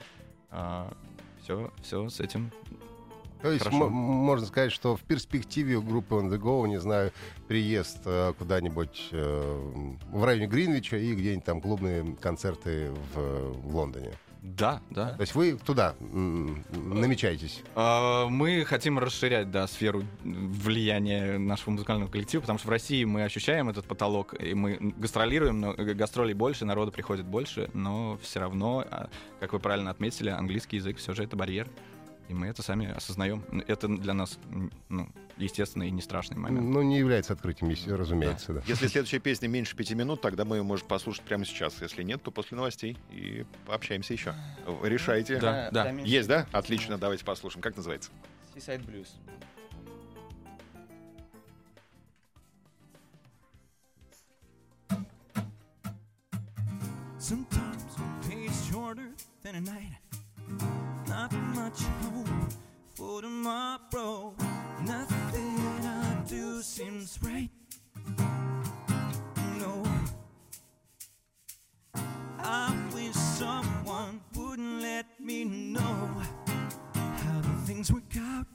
Все, 1.41 1.71
все 1.81 2.09
с 2.09 2.19
этим. 2.19 2.51
То 3.41 3.51
есть 3.51 3.65
м- 3.65 3.91
можно 3.91 4.45
сказать, 4.45 4.71
что 4.71 4.95
в 4.95 5.01
перспективе 5.01 5.75
у 5.75 5.81
группы 5.81 6.15
On 6.15 6.29
The 6.29 6.39
Go, 6.39 6.65
не 6.67 6.79
знаю, 6.79 7.11
приезд 7.49 7.99
э, 8.05 8.33
куда-нибудь 8.37 9.09
э, 9.11 9.87
в 10.11 10.23
районе 10.23 10.47
Гринвича 10.47 10.95
и 10.97 11.13
где-нибудь 11.13 11.43
там 11.43 11.59
клубные 11.59 12.15
концерты 12.21 12.91
в, 13.13 13.51
в 13.51 13.75
Лондоне. 13.75 14.13
Да, 14.43 14.81
да. 14.89 15.11
То 15.11 15.21
есть 15.21 15.35
вы 15.35 15.57
туда 15.57 15.95
намечаетесь? 16.01 17.63
А, 17.75 18.27
Мы 18.27 18.65
хотим 18.65 18.99
расширять, 18.99 19.49
да, 19.51 19.67
сферу 19.67 20.03
влияния 20.23 21.37
нашего 21.37 21.71
музыкального 21.71 22.09
коллектива, 22.11 22.41
потому 22.41 22.59
что 22.59 22.67
в 22.67 22.71
России 22.71 23.05
мы 23.05 23.23
ощущаем 23.23 23.69
этот 23.69 23.85
потолок, 23.85 24.35
и 24.37 24.53
мы 24.53 24.77
гастролируем, 24.97 25.61
но 25.61 25.73
гастролей 25.73 26.33
больше, 26.33 26.65
народу 26.65 26.91
приходит 26.91 27.25
больше, 27.25 27.69
но 27.73 28.19
все 28.21 28.41
равно, 28.41 28.85
а, 28.91 29.07
как 29.39 29.53
вы 29.53 29.59
правильно 29.59 29.91
отметили, 29.91 30.29
английский 30.29 30.75
язык 30.75 30.97
все 30.97 31.13
же 31.13 31.23
это 31.23 31.37
барьер. 31.37 31.69
И 32.29 32.33
мы 32.33 32.47
это 32.47 32.63
сами 32.63 32.89
осознаем. 32.89 33.43
Это 33.67 33.87
для 33.87 34.13
нас, 34.13 34.39
ну, 34.89 35.09
естественный 35.37 35.89
и 35.89 35.91
не 35.91 36.01
страшный 36.01 36.37
момент. 36.37 36.65
Ну, 36.65 36.81
не 36.81 36.97
является 36.97 37.33
открытием, 37.33 37.69
разумеется, 37.95 38.53
да. 38.53 38.61
Если 38.65 38.87
следующая 38.87 39.19
песня 39.19 39.47
меньше 39.47 39.75
пяти 39.75 39.93
минут, 39.93 40.21
тогда 40.21 40.45
мы 40.45 40.57
ее 40.57 40.63
можем 40.63 40.87
послушать 40.87 41.23
прямо 41.23 41.45
сейчас. 41.45 41.81
Если 41.81 42.01
нет, 42.01 42.23
то 42.23 42.31
после 42.31 42.55
новостей 42.55 42.97
и 43.11 43.45
пообщаемся 43.65 44.13
еще. 44.13 44.33
Решайте. 44.83 45.39
Да, 45.39 45.69
да. 45.71 45.89
Есть, 45.91 46.29
да? 46.29 46.47
Отлично, 46.51 46.97
давайте 46.97 47.25
послушаем. 47.25 47.61
Как 47.61 47.75
называется? 47.75 48.09
Seaside 48.55 48.85
Blues. 48.85 49.09
Sometimes 57.19 57.83
a 57.97 58.29
day 58.29 58.45
is 58.45 58.67
shorter 58.69 59.09
than 59.43 59.55
a 59.55 59.61
night. 59.61 60.82
Not 61.13 61.31
much 61.53 61.79
hope 62.01 62.27
for 62.95 63.21
tomorrow. 63.21 64.33
Nothing 64.83 65.59
I 65.85 66.23
do 66.27 66.59
seems 66.63 67.19
right. 67.21 67.51
No. 69.59 69.83
I 72.39 72.75
wish 72.95 73.13
someone 73.13 74.21
wouldn't 74.35 74.81
let 74.81 75.05
me 75.19 75.43
know 75.43 76.09
how 76.95 77.41
the 77.41 77.61
things 77.67 77.93
work 77.93 78.17
out 78.17 78.47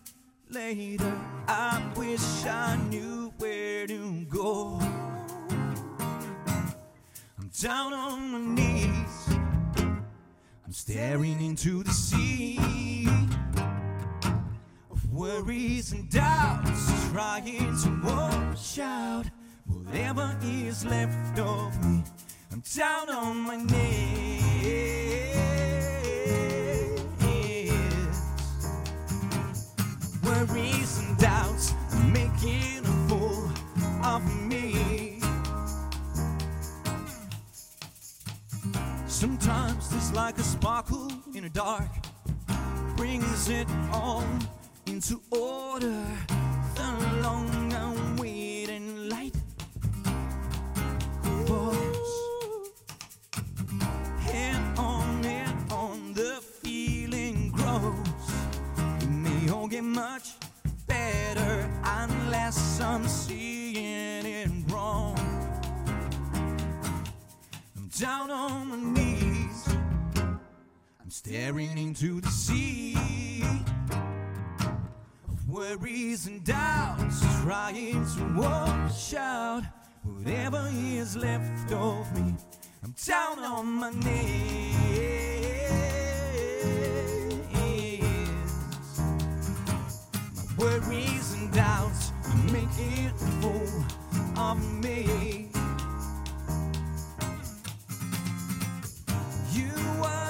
later. 0.50 1.16
I 1.46 1.80
wish 1.94 2.44
I 2.44 2.76
knew 2.90 3.32
where 3.38 3.86
to 3.86 4.24
go. 4.24 4.80
I'm 7.38 7.50
down 7.62 7.92
on 7.92 8.32
my 8.32 8.40
knees. 8.56 9.38
I'm 10.68 10.74
staring 10.74 11.40
into 11.40 11.82
the 11.82 11.90
sea 11.92 12.37
worries 15.78 15.92
and 15.92 16.10
doubts, 16.10 17.08
trying 17.12 17.76
to 17.82 18.00
wash 18.02 18.80
out 18.80 19.26
whatever 19.66 20.36
is 20.42 20.84
left 20.84 21.38
of 21.38 21.84
me. 21.84 22.02
I'm 22.50 22.62
down 22.76 23.10
on 23.10 23.36
my 23.42 23.56
knees. 23.56 24.48
Worries 30.24 30.98
and 30.98 31.16
doubts 31.18 31.74
are 31.92 32.08
making 32.08 32.84
a 32.84 33.08
fool 33.08 33.48
of 34.04 34.22
me. 34.48 35.20
Sometimes 39.06 39.90
there's 39.90 40.12
like 40.12 40.38
a 40.38 40.42
sparkle 40.42 41.12
in 41.36 41.44
the 41.44 41.50
dark, 41.50 41.90
brings 42.96 43.48
it 43.48 43.68
all 43.92 44.24
into 44.98 45.20
order. 45.30 46.04
The 46.74 47.20
long 47.22 47.72
awaiting 47.72 49.08
light 49.08 49.36
falls. 51.46 52.10
Head 54.18 54.60
on, 54.76 55.22
head 55.22 55.54
on, 55.70 56.14
the 56.14 56.42
feeling 56.62 57.52
grows. 57.52 58.26
It 59.00 59.08
may 59.08 59.48
all 59.52 59.68
get 59.68 59.84
much 59.84 60.30
better 60.88 61.70
unless 61.84 62.80
I'm 62.80 63.06
seeing 63.06 64.26
it 64.26 64.50
wrong. 64.72 65.16
I'm 67.76 67.88
down 68.00 68.32
on 68.32 68.68
my 68.70 69.00
knees. 69.00 69.68
I'm 71.00 71.10
staring 71.10 71.78
into 71.78 72.20
the 72.20 72.30
sea 72.30 72.87
worries 75.58 76.28
and 76.28 76.44
doubts, 76.44 77.20
trying 77.42 78.06
to 78.14 78.22
wash 78.36 79.14
out 79.14 79.64
whatever 80.04 80.70
is 80.72 81.16
left 81.16 81.72
of 81.72 82.14
me. 82.14 82.32
I'm 82.84 82.94
down 83.04 83.40
on 83.40 83.66
my 83.66 83.90
knees. 83.90 85.18
My 90.36 90.54
worries 90.56 91.32
and 91.34 91.52
doubts 91.52 92.12
are 92.28 92.36
making 92.52 93.10
a 93.10 93.40
of 94.40 94.58
me. 94.80 95.48
You 99.52 99.72
are 100.04 100.27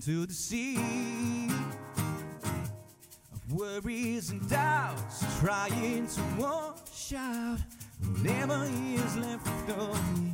into 0.00 0.24
the 0.24 0.32
sea 0.32 0.78
of 3.34 3.52
worries 3.52 4.30
and 4.30 4.48
doubts, 4.48 5.38
trying 5.40 6.06
to 6.06 6.22
wash 6.38 7.12
out 7.14 7.58
whatever 8.00 8.64
is 8.94 9.16
left 9.18 9.70
of 9.78 10.18
me. 10.18 10.32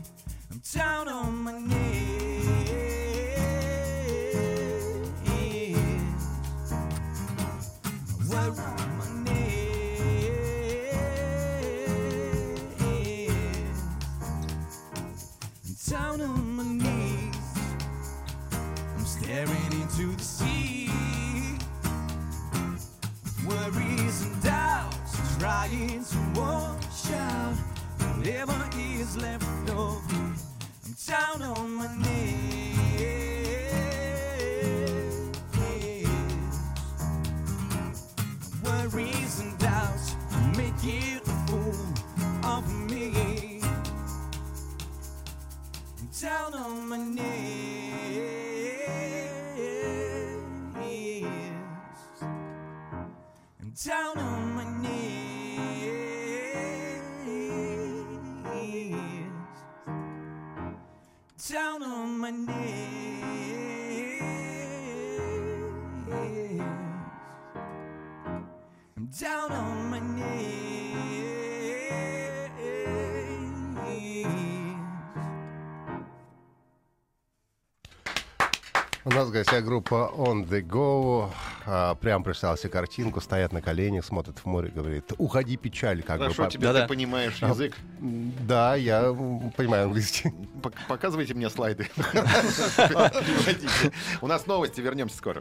У 79.06 79.10
нас 79.10 79.28
в 79.28 79.30
гостях 79.30 79.64
группа 79.64 80.10
On 80.16 80.44
The 80.44 80.66
Go. 80.66 81.30
а, 81.64 81.94
прям 81.94 82.24
представил 82.24 82.56
себе 82.56 82.70
картинку, 82.70 83.20
стоят 83.20 83.52
на 83.52 83.62
коленях, 83.62 84.04
смотрят 84.04 84.40
в 84.40 84.46
море, 84.46 84.72
говорит, 84.74 85.12
уходи 85.16 85.56
печаль, 85.56 86.02
как 86.02 86.18
Хорошо, 86.18 86.46
бы. 86.46 86.50
тебе 86.50 86.66
Да-да. 86.66 86.82
ты 86.82 86.88
понимаешь 86.88 87.38
А, 87.40 87.50
язык. 87.50 87.76
М, 88.00 88.32
Да, 88.48 88.74
я 88.74 89.14
понимаю 89.56 89.84
английский. 89.84 90.32
Пок- 90.60 90.74
Показывайте 90.88 91.34
мне 91.34 91.48
слайды. 91.50 91.88
У 94.20 94.26
нас 94.26 94.44
новости, 94.48 94.80
вернемся 94.80 95.16
скоро. 95.16 95.40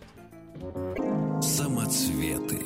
Самоцветы. 1.42 2.65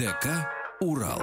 ДК 0.00 0.48
«Урал». 0.80 1.20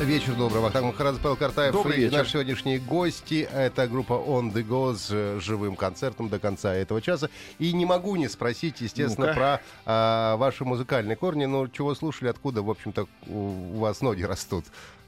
Вечер 0.00 0.34
добрый. 0.34 0.60
Вахтанг 0.60 0.86
Махарадзе, 0.86 1.20
Павел 1.22 1.36
Картаев. 1.36 1.72
Добрый 1.72 1.98
и 1.98 2.00
вечер. 2.00 2.18
наши 2.18 2.32
сегодняшние 2.32 2.80
гости. 2.80 3.48
Это 3.52 3.86
группа 3.86 4.14
On 4.14 4.52
The 4.52 4.66
Go 4.66 4.96
с 4.96 5.06
э, 5.12 5.38
живым 5.40 5.76
концертом 5.76 6.30
до 6.30 6.40
конца 6.40 6.74
этого 6.74 7.00
часа. 7.00 7.30
И 7.60 7.72
не 7.72 7.86
могу 7.86 8.16
не 8.16 8.26
спросить, 8.26 8.80
естественно, 8.80 9.28
Ну-ка. 9.28 9.38
про 9.38 9.60
а, 9.86 10.36
ваши 10.36 10.64
музыкальные 10.64 11.14
корни. 11.14 11.44
Ну, 11.44 11.68
чего 11.68 11.94
слушали, 11.94 12.28
откуда, 12.28 12.60
в 12.62 12.70
общем-то, 12.70 13.06
у, 13.28 13.78
вас 13.78 14.00
ноги 14.00 14.24
растут. 14.24 14.64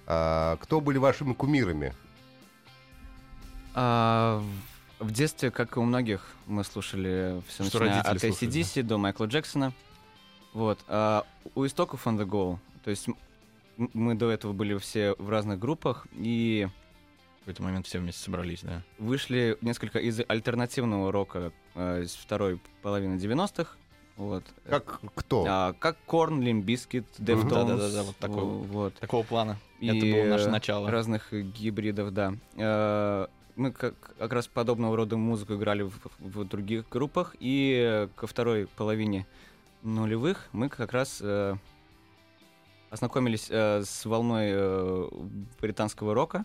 А, 0.06 0.56
кто 0.58 0.80
были 0.80 0.98
вашими 0.98 1.32
кумирами? 1.32 1.94
А, 3.74 4.40
в- 5.00 5.10
детстве, 5.10 5.50
как 5.50 5.76
и 5.76 5.80
у 5.80 5.82
многих, 5.82 6.24
мы 6.46 6.62
слушали 6.62 7.42
все 7.48 7.64
Что 7.64 7.80
начиная 7.80 8.02
от 8.02 8.22
ACDC 8.22 8.84
до 8.84 8.98
Майкла 8.98 9.24
Джексона. 9.24 9.72
Вот. 10.52 10.78
А 10.88 11.24
у 11.54 11.64
истоков 11.66 12.06
On 12.06 12.18
The 12.18 12.26
Go, 12.26 12.58
то 12.84 12.90
есть 12.90 13.08
мы 13.76 14.14
до 14.14 14.30
этого 14.30 14.52
были 14.52 14.76
все 14.78 15.14
в 15.18 15.30
разных 15.30 15.58
группах 15.58 16.06
и 16.12 16.68
В 17.36 17.40
какой-то 17.40 17.62
момент 17.62 17.86
все 17.86 17.98
вместе 17.98 18.22
собрались, 18.22 18.60
да. 18.62 18.82
вышли 18.98 19.56
несколько 19.62 19.98
из 19.98 20.20
альтернативного 20.26 21.10
рока 21.10 21.52
э, 21.74 22.02
из 22.02 22.14
второй 22.14 22.60
половины 22.82 23.14
90-х. 23.14 23.76
Вот. 24.16 24.44
Как 24.68 25.00
кто? 25.14 25.46
А, 25.48 25.72
как 25.78 25.96
Korn, 26.04 26.42
Limp 26.42 26.65
Bizkit, 26.65 27.06
Deftones. 27.18 27.68
Да-да-да, 27.68 28.02
вот 28.02 28.16
такой. 28.16 28.44
Вот. 28.44 28.94
Такого 28.96 29.22
плана. 29.22 29.56
И, 29.78 29.86
Это 29.86 30.04
было 30.04 30.30
наше 30.30 30.50
начало. 30.50 30.90
Разных 30.90 31.32
гибридов, 31.32 32.12
да. 32.12 32.34
Э, 32.56 33.28
Мы 33.56 33.72
как, 33.72 33.94
как 34.18 34.32
раз 34.34 34.46
подобного 34.46 34.94
рода 34.94 35.16
музыку 35.16 35.54
играли 35.54 35.82
в, 35.84 35.94
в 36.18 36.44
других 36.44 36.86
группах, 36.90 37.34
и 37.40 38.08
ко 38.14 38.26
второй 38.26 38.66
половине 38.66 39.26
нулевых 39.82 40.48
мы 40.52 40.68
как 40.68 40.92
раз 40.92 41.18
э, 41.22 41.56
ознакомились 42.90 43.48
э, 43.50 43.82
с 43.84 44.04
волной 44.04 44.48
э, 44.50 45.08
британского 45.60 46.14
рока, 46.14 46.44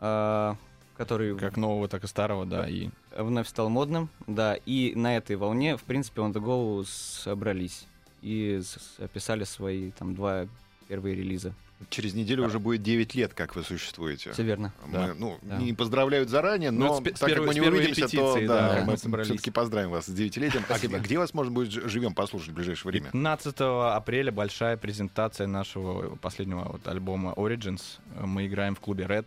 э, 0.00 0.54
который 0.96 1.36
Как 1.38 1.56
нового, 1.56 1.88
так 1.88 2.04
и 2.04 2.06
старого, 2.06 2.44
да. 2.44 2.68
И 2.68 2.90
вновь 3.16 3.48
стал 3.48 3.70
модным, 3.70 4.10
да, 4.26 4.54
и 4.54 4.94
на 4.94 5.16
этой 5.16 5.36
волне, 5.36 5.76
в 5.76 5.84
принципе, 5.84 6.20
On 6.20 6.32
The 6.32 6.42
Go 6.42 6.84
собрались 6.84 7.86
и 8.20 8.60
описали 8.98 9.44
свои 9.44 9.92
там 9.92 10.14
два 10.14 10.46
первые 10.88 11.16
релиза. 11.16 11.54
Через 11.88 12.14
неделю 12.14 12.44
уже 12.44 12.58
будет 12.58 12.82
9 12.82 13.14
лет, 13.14 13.32
как 13.32 13.56
вы 13.56 13.62
существуете. 13.62 14.32
Все 14.32 14.42
верно. 14.42 14.72
Мы, 14.86 14.92
да. 14.92 15.14
ну, 15.16 15.38
Да. 15.42 15.56
не 15.56 15.72
поздравляют 15.72 16.28
заранее, 16.28 16.70
Ну, 16.70 16.86
но 16.86 16.94
с 17.00 17.02
так 17.02 17.14
как 17.18 17.28
первой- 17.28 17.46
мы 17.46 17.52
с 17.54 17.56
не 17.56 17.62
увидимся, 17.62 18.08
то 18.08 18.34
да, 18.40 18.46
да, 18.46 18.80
мы 18.84 18.92
мы 18.92 18.96
собрались. 18.98 19.28
все-таки 19.28 19.50
поздравим 19.50 19.90
вас 19.90 20.04
с 20.06 20.10
девятилетием. 20.10 20.62
А 20.64 20.66
Спасибо. 20.66 20.98
где, 20.98 21.04
где 21.06 21.18
вас, 21.18 21.32
может 21.32 21.52
быть, 21.52 21.70
живем 21.72 22.14
послушать 22.14 22.50
в 22.50 22.54
ближайшее 22.54 22.90
время? 22.92 23.06
15 23.12 23.56
апреля 23.96 24.30
большая 24.30 24.76
презентация 24.76 25.46
нашего 25.46 26.16
последнего 26.16 26.64
вот 26.72 26.86
альбома 26.86 27.32
Origins. 27.36 27.82
Мы 28.20 28.46
играем 28.46 28.74
в 28.74 28.80
клубе 28.80 29.04
Red 29.04 29.26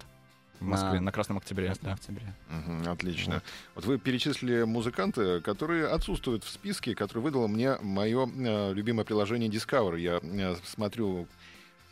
в 0.59 0.65
Москве, 0.65 0.93
На- 0.99 1.01
на 1.05 1.11
Красном 1.11 1.37
Октябре. 1.39 1.65
15 1.69 1.83
да. 1.83 1.93
октября. 1.93 2.35
Мгм, 2.49 2.87
отлично. 2.89 3.41
Вот 3.75 3.85
вы 3.85 3.97
перечислили 3.97 4.63
музыканты, 4.63 5.41
которые 5.41 5.87
отсутствуют 5.87 6.43
в 6.43 6.49
списке, 6.49 6.93
который 6.95 7.19
выдало 7.23 7.47
мне 7.47 7.77
мое 7.81 8.29
э, 8.33 8.73
любимое 8.73 9.03
приложение 9.05 9.49
Discover. 9.49 9.99
Я 9.99 10.19
э, 10.21 10.55
смотрю 10.63 11.27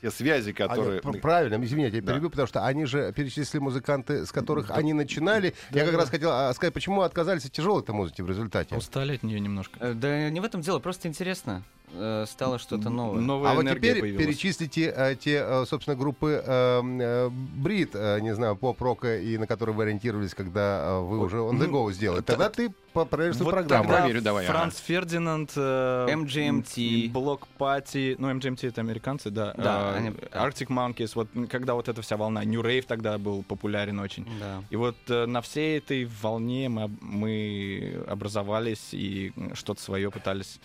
все 0.01 0.11
связи, 0.11 0.45
Они- 0.49 0.53
которые... 0.53 1.01
пр- 1.01 1.19
правильно, 1.19 1.63
извините, 1.63 1.97
я 1.97 2.01
Да. 2.01 2.13
перебью, 2.13 2.29
потому 2.29 2.47
что 2.47 2.65
они 2.65 2.85
же 2.85 3.13
перечислили 3.13 3.61
музыканты, 3.61 4.25
с 4.25 4.31
которых 4.31 4.71
они 4.71 4.93
начинали. 4.93 5.53
я 5.71 5.85
как 5.85 5.95
раз 5.95 6.09
хотел 6.09 6.31
а, 6.31 6.51
сказать, 6.53 6.73
почему 6.73 7.01
отказались 7.01 7.45
от 7.45 7.51
тяжелой-то 7.51 7.93
музыки 7.93 8.21
в 8.21 8.27
результате. 8.27 8.75
Устали 8.75 9.15
от 9.15 9.23
нее 9.23 9.39
немножко. 9.39 9.77
Э, 9.79 9.93
Да 9.93 10.29
не 10.29 10.39
в 10.39 10.43
этом 10.43 10.61
дело, 10.61 10.79
просто 10.79 11.07
интересно. 11.07 11.63
Э, 11.93 12.25
Стало 12.27 12.59
что-то 12.59 12.89
новое. 12.89 13.21
Новая 13.21 13.51
А 13.51 13.53
вот 13.55 13.65
теперь 13.67 13.99
появилась. 14.01 14.25
перечислите 14.25 14.93
э, 14.95 15.15
те, 15.15 15.43
э, 15.45 15.65
собственно, 15.65 15.95
группы 15.95 16.41
э, 16.45 16.81
э, 16.83 17.29
Брит, 17.29 17.91
э, 17.93 18.19
не 18.21 18.33
знаю, 18.35 18.55
поп-рока, 18.55 19.19
и 19.19 19.37
на 19.37 19.47
которые 19.47 19.75
вы 19.75 19.83
ориентировались, 19.83 20.33
когда 20.33 20.81
э, 20.83 20.99
вы 21.01 21.19
уже 21.19 21.37
on 21.37 21.57
the 21.59 21.69
go 21.69 21.91
сделали. 21.91 22.21
Тогда 22.21 22.49
ты 22.49 22.71
свою 22.93 23.43
Вот 23.45 23.51
программу. 23.51 23.83
тогда 23.85 23.99
Проверю, 24.01 24.21
давай, 24.21 24.45
Франц 24.45 24.77
Фердинанд, 24.79 25.53
э, 25.55 26.07
MGMT. 26.09 27.09
Блок 27.11 27.47
Пати, 27.57 28.15
ну 28.19 28.29
MGMT 28.29 28.67
это 28.67 28.81
американцы, 28.81 29.29
да. 29.29 29.53
Да, 29.57 29.93
э, 29.93 29.97
они- 29.97 30.09
Arctic 30.09 30.67
Monkeys, 30.67 31.11
вот 31.15 31.29
когда 31.49 31.75
вот 31.75 31.87
эта 31.87 32.01
вся 32.01 32.17
волна, 32.17 32.43
New 32.43 32.61
Rave 32.61 32.83
тогда 32.85 33.17
был 33.17 33.43
популярен 33.43 33.99
очень. 33.99 34.27
Да. 34.39 34.61
И 34.69 34.75
вот 34.75 34.97
э, 35.07 35.25
на 35.25 35.41
всей 35.41 35.77
этой 35.77 36.03
волне 36.21 36.67
мы, 36.67 36.83
об- 36.83 37.01
мы 37.01 38.03
образовались 38.07 38.89
и 38.91 39.31
что-то 39.53 39.81
свое 39.81 40.11
пытались 40.11 40.59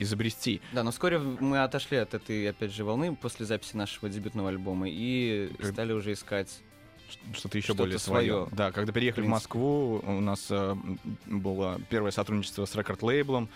изобрести. 0.00 0.60
Да, 0.72 0.82
но 0.82 0.90
вскоре 0.90 1.18
мы 1.18 1.62
отошли 1.62 1.98
от 1.98 2.14
этой, 2.14 2.48
опять 2.50 2.72
же, 2.72 2.84
волны 2.84 3.14
после 3.14 3.46
записи 3.46 3.76
нашего 3.76 4.08
дебютного 4.08 4.48
альбома 4.48 4.86
и 4.88 5.52
Как- 5.58 5.72
стали 5.72 5.92
уже 5.92 6.12
искать. 6.12 6.60
Что-то 7.32 7.58
еще 7.58 7.66
Что-то 7.66 7.82
более 7.82 7.98
свое. 7.98 8.26
своё. 8.32 8.48
Да, 8.52 8.70
когда 8.72 8.92
переехали 8.92 9.22
в 9.22 9.26
принципе. 9.26 9.34
Москву, 9.58 10.00
у 10.06 10.20
нас 10.20 10.46
э, 10.50 10.76
было 11.26 11.80
первое 11.90 12.12
сотрудничество 12.12 12.64
с 12.66 12.74
рекорд-лейблом 12.76 13.48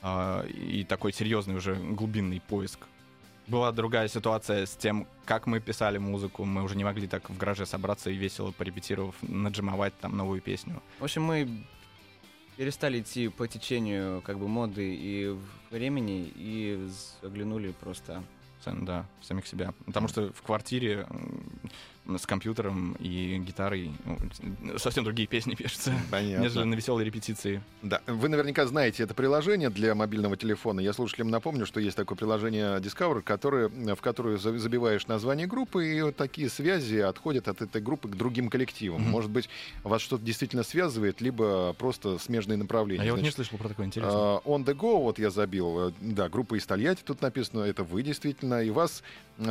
а, 0.00 0.44
и 0.46 0.82
такой 0.84 1.12
серьезный 1.12 1.54
уже 1.56 1.74
глубинный 1.74 2.40
поиск. 2.40 2.80
Была 3.48 3.70
другая 3.72 4.08
ситуация 4.08 4.64
с 4.66 4.74
тем, 4.76 5.06
как 5.26 5.46
мы 5.46 5.60
писали 5.60 5.98
музыку. 5.98 6.44
Мы 6.44 6.62
уже 6.62 6.74
не 6.76 6.84
могли 6.84 7.06
так 7.06 7.28
в 7.28 7.36
гараже 7.36 7.66
собраться 7.66 8.08
и 8.08 8.14
весело 8.14 8.50
порепетировав, 8.52 9.14
наджимовать 9.20 9.92
там 10.00 10.16
новую 10.16 10.40
песню. 10.40 10.82
В 10.98 11.04
общем, 11.04 11.22
мы 11.24 11.48
перестали 12.56 13.00
идти 13.00 13.28
по 13.28 13.48
течению 13.48 14.22
как 14.22 14.38
бы 14.38 14.48
моды 14.48 14.94
и 14.94 15.36
времени 15.70 16.30
и 16.34 16.88
заглянули 17.22 17.72
просто 17.72 18.22
Да, 18.64 19.06
самих 19.20 19.46
себя. 19.46 19.74
Потому 19.86 20.08
что 20.08 20.32
в 20.32 20.42
квартире 20.42 21.06
с 22.18 22.26
компьютером 22.26 22.94
и 22.98 23.38
гитарой 23.38 23.92
ну, 24.04 24.78
совсем 24.78 25.04
другие 25.04 25.28
песни 25.28 25.54
пишутся, 25.56 25.92
Понятно. 26.10 26.42
нежели 26.42 26.64
на 26.64 26.74
веселой 26.74 27.04
репетиции. 27.04 27.62
Да, 27.82 28.00
вы 28.06 28.28
наверняка 28.28 28.66
знаете 28.66 29.04
это 29.04 29.14
приложение 29.14 29.70
для 29.70 29.94
мобильного 29.94 30.36
телефона. 30.36 30.80
Я 30.80 30.92
слушателям 30.92 31.30
напомню, 31.30 31.64
что 31.64 31.78
есть 31.80 31.96
такое 31.96 32.16
приложение 32.18 32.78
Discover, 32.80 33.22
которое, 33.22 33.68
в 33.68 34.00
которое 34.00 34.36
за- 34.36 34.58
забиваешь 34.58 35.06
название 35.06 35.46
группы, 35.46 35.86
и 35.96 36.02
вот 36.02 36.16
такие 36.16 36.48
связи 36.48 36.96
отходят 36.96 37.46
от 37.46 37.62
этой 37.62 37.80
группы 37.80 38.08
к 38.08 38.16
другим 38.16 38.48
коллективам. 38.50 39.02
Мгм. 39.02 39.10
Может 39.10 39.30
быть, 39.30 39.48
вас 39.84 40.02
что-то 40.02 40.24
действительно 40.24 40.64
связывает, 40.64 41.20
либо 41.20 41.72
просто 41.74 42.18
смежные 42.18 42.56
направления. 42.56 43.02
А 43.02 43.04
я 43.06 43.12
вот 43.12 43.18
не 43.18 43.22
Значит, 43.30 43.36
слышал 43.36 43.58
про 43.58 43.68
такое 43.68 43.86
интересное. 43.86 44.12
а, 44.16 44.40
On 44.44 44.64
the 44.64 44.74
Go, 44.74 45.02
вот 45.02 45.18
я 45.18 45.30
забил, 45.30 45.88
э, 45.88 45.92
да, 46.00 46.28
группа 46.28 46.56
из 46.58 46.66
Тольятти 46.66 47.02
тут 47.04 47.22
написано, 47.22 47.60
это 47.60 47.84
вы 47.84 48.02
действительно, 48.02 48.62
и 48.62 48.70
вас 48.70 49.02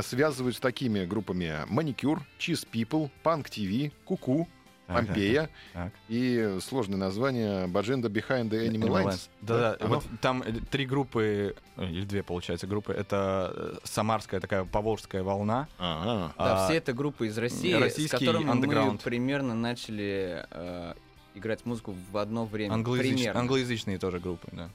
связывают 0.02 0.56
с 0.56 0.60
такими 0.60 1.06
группами 1.06 1.54
Маникюр, 1.68 2.24
Cheese 2.40 2.68
People, 2.72 3.10
Punk 3.24 3.50
TV, 3.50 3.92
Куку, 4.06 4.48
Помпея 4.88 5.50
так. 5.74 5.92
и 6.10 6.58
сложное 6.62 6.98
название 6.98 7.68
Bajenda 7.68 8.10
Behind 8.10 8.50
the 8.50 8.68
Enemy 8.68 8.78
Animal 8.78 8.90
Lines. 8.90 9.06
Lines. 9.06 9.30
Да-да, 9.42 9.78
Да, 9.80 9.88
вот 9.88 10.04
там 10.22 10.42
э, 10.42 10.54
три 10.70 10.86
группы, 10.86 11.56
э, 11.78 11.86
или 11.86 12.06
две, 12.06 12.24
получается, 12.24 12.68
группы. 12.68 12.94
Это 12.94 13.54
э, 13.56 13.78
самарская 13.84 14.40
такая 14.40 14.66
поволжская 14.66 15.24
волна. 15.24 15.68
Ага. 15.78 16.34
Да, 16.38 16.66
А, 16.66 16.66
все 16.66 16.78
это 16.78 16.94
группы 16.94 17.28
из 17.28 17.38
России, 17.38 17.74
с 18.08 18.12
которыми 18.12 18.44
мы 18.44 18.98
примерно 18.98 19.56
начали 19.56 20.46
э, 20.52 20.94
играть 21.34 21.66
музыку 21.66 21.96
в 22.12 22.18
одно 22.18 22.46
время. 22.46 22.76
англоязыч- 22.76 23.00
Примерно. 23.16 23.40
Англоязычные 23.40 23.98
тоже 23.98 24.20
группы, 24.20 24.48
да. 24.52 24.70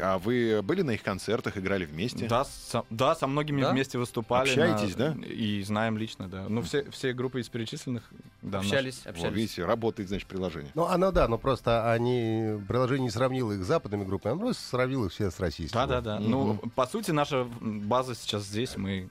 А 0.00 0.18
вы 0.18 0.60
были 0.62 0.82
на 0.82 0.92
их 0.92 1.02
концертах, 1.02 1.56
играли 1.56 1.84
вместе? 1.84 2.26
Да, 2.26 2.44
со, 2.44 2.84
да, 2.90 3.14
со 3.14 3.26
многими 3.26 3.62
Да? 3.62 3.70
вместе 3.72 3.98
выступали. 3.98 4.48
Общаетесь, 4.48 4.96
на- 4.96 5.10
да? 5.14 5.26
И 5.26 5.62
знаем 5.62 5.96
лично, 5.98 6.28
да. 6.28 6.46
Ну, 6.48 6.62
все, 6.62 6.90
все 6.90 7.12
группы 7.12 7.40
из 7.40 7.48
перечисленных, 7.48 8.10
да. 8.42 8.58
Общались, 8.58 9.02
Вот 9.04 9.14
общались. 9.14 9.36
видите, 9.36 9.64
работает, 9.64 10.08
значит, 10.08 10.26
приложение. 10.28 10.70
Ну, 10.74 10.86
оно 10.86 11.12
да, 11.12 11.28
но 11.28 11.38
просто 11.38 11.92
они, 11.92 12.58
приложение 12.68 13.04
не 13.04 13.10
сравнило 13.10 13.52
их 13.52 13.62
с 13.62 13.66
западными 13.66 14.04
группами, 14.04 14.32
оно 14.32 14.40
просто 14.42 14.62
сравнило 14.64 15.06
их 15.06 15.12
все 15.12 15.30
с 15.30 15.38
российскими. 15.40 15.78
Да, 15.78 15.86
да, 15.86 16.00
да. 16.00 16.20
Мгм. 16.20 16.30
Ну, 16.30 16.54
по 16.74 16.86
сути, 16.86 17.10
наша 17.10 17.44
база 17.60 18.14
сейчас 18.14 18.44
здесь, 18.44 18.76
мы 18.76 19.08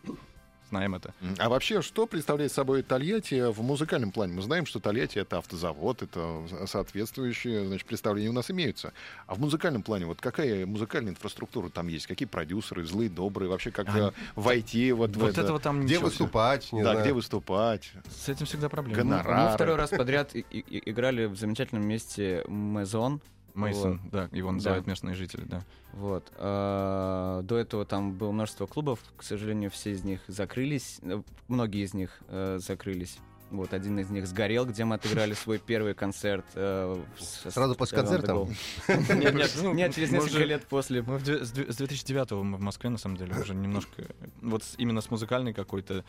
знаем 0.72 0.96
это. 0.96 1.14
А 1.38 1.50
вообще, 1.50 1.82
что 1.82 2.08
представляет 2.08 2.52
собой 2.54 2.82
Тольятти 2.82 3.52
в 3.52 3.62
музыкальном 3.62 4.12
плане? 4.12 4.34
Мы 4.34 4.42
знаем, 4.42 4.66
что 4.66 4.80
Тольятти— 4.80 5.20
это 5.20 5.38
автозавод, 5.38 6.02
это 6.02 6.44
соответствующие 6.66 7.66
значит, 7.68 7.86
представления 7.86 8.30
у 8.30 8.34
нас 8.34 8.50
имеются. 8.50 8.94
А 9.28 9.36
в 9.36 9.40
музыкальном 9.40 9.84
плане, 9.84 10.06
вот 10.06 10.22
какая 10.22 10.66
музыкальная 10.66 11.12
инфраструктура 11.12 11.68
там 11.70 11.90
есть? 11.90 12.08
Какие 12.08 12.26
продюсеры, 12.28 12.86
злые, 12.86 13.10
добрые? 13.10 13.50
Вообще, 13.50 13.70
как 13.72 13.90
А, 13.90 14.14
войти 14.36 14.94
вот, 14.94 15.12
в 15.16 15.20
Вот 15.20 15.32
это? 15.32 15.42
этого 15.42 15.60
там 15.60 15.82
Где 15.86 15.96
ничего. 15.96 16.08
выступать, 16.08 16.72
не 16.72 16.82
да, 16.84 16.92
знаю. 16.92 17.06
где 17.06 17.14
выступать? 17.14 17.92
С 18.10 18.30
этим 18.30 18.46
всегда 18.46 18.70
проблема. 18.70 18.96
Гонорар. 18.98 19.26
Мы 19.28 19.34
Рары. 19.44 19.56
второй 19.56 19.76
раз 19.76 19.90
подряд 19.90 20.34
и- 20.36 20.46
и- 20.50 20.90
играли 20.90 21.26
в 21.26 21.36
замечательном 21.36 21.86
месте 21.86 22.46
Мезон. 22.48 23.20
Мейсон, 23.54 24.02
да, 24.12 24.30
его 24.32 24.50
Да. 24.50 24.54
называют 24.56 24.88
местные 24.88 25.16
жители, 25.16 25.44
да. 25.46 25.64
Вот. 25.94 26.32
А, 26.38 27.42
До 27.44 27.58
этого 27.58 27.86
там 27.86 28.14
было 28.14 28.32
множество 28.32 28.66
клубов. 28.66 29.00
К 29.18 29.24
сожалению, 29.24 29.70
все 29.72 29.92
из 29.92 30.04
них 30.04 30.22
закрылись. 30.28 31.00
Э, 31.02 31.22
Многие 31.48 31.84
из 31.84 31.94
них 31.94 32.22
э, 32.30 32.58
закрылись. 32.62 33.18
Вот, 33.50 33.74
один 33.74 34.00
из 34.00 34.10
них 34.10 34.26
сгорел, 34.28 34.66
где 34.66 34.86
мы 34.86 34.96
отыграли 34.96 35.34
свой 35.34 35.60
первый 35.60 35.94
концерт. 35.94 36.46
э, 36.56 37.04
с- 37.20 37.52
Сразу 37.52 37.76
после 37.76 37.98
концерта? 37.98 38.32
Globe. 38.32 38.56
Нет, 38.88 39.34
нет, 39.34 39.52
Ну, 39.62 39.74
нет, 39.74 39.94
через 39.94 40.10
несколько 40.12 40.36
уже- 40.38 40.46
лет 40.46 40.66
после. 40.68 41.02
Мы 41.02 41.18
в 41.18 41.24
две- 41.26 41.44
с 41.44 41.52
две- 41.52 41.70
с 41.70 41.76
2009 41.76 42.32
мы 42.44 42.56
в 42.58 42.62
Москве, 42.62 42.90
на 42.90 42.98
самом 42.98 43.18
деле, 43.18 43.36
уже 43.38 43.54
немножко... 43.54 44.06
Вот 44.42 44.64
именно 44.78 45.02
с 45.02 45.12
музыкальной 45.12 45.54
какой-то 45.54 46.06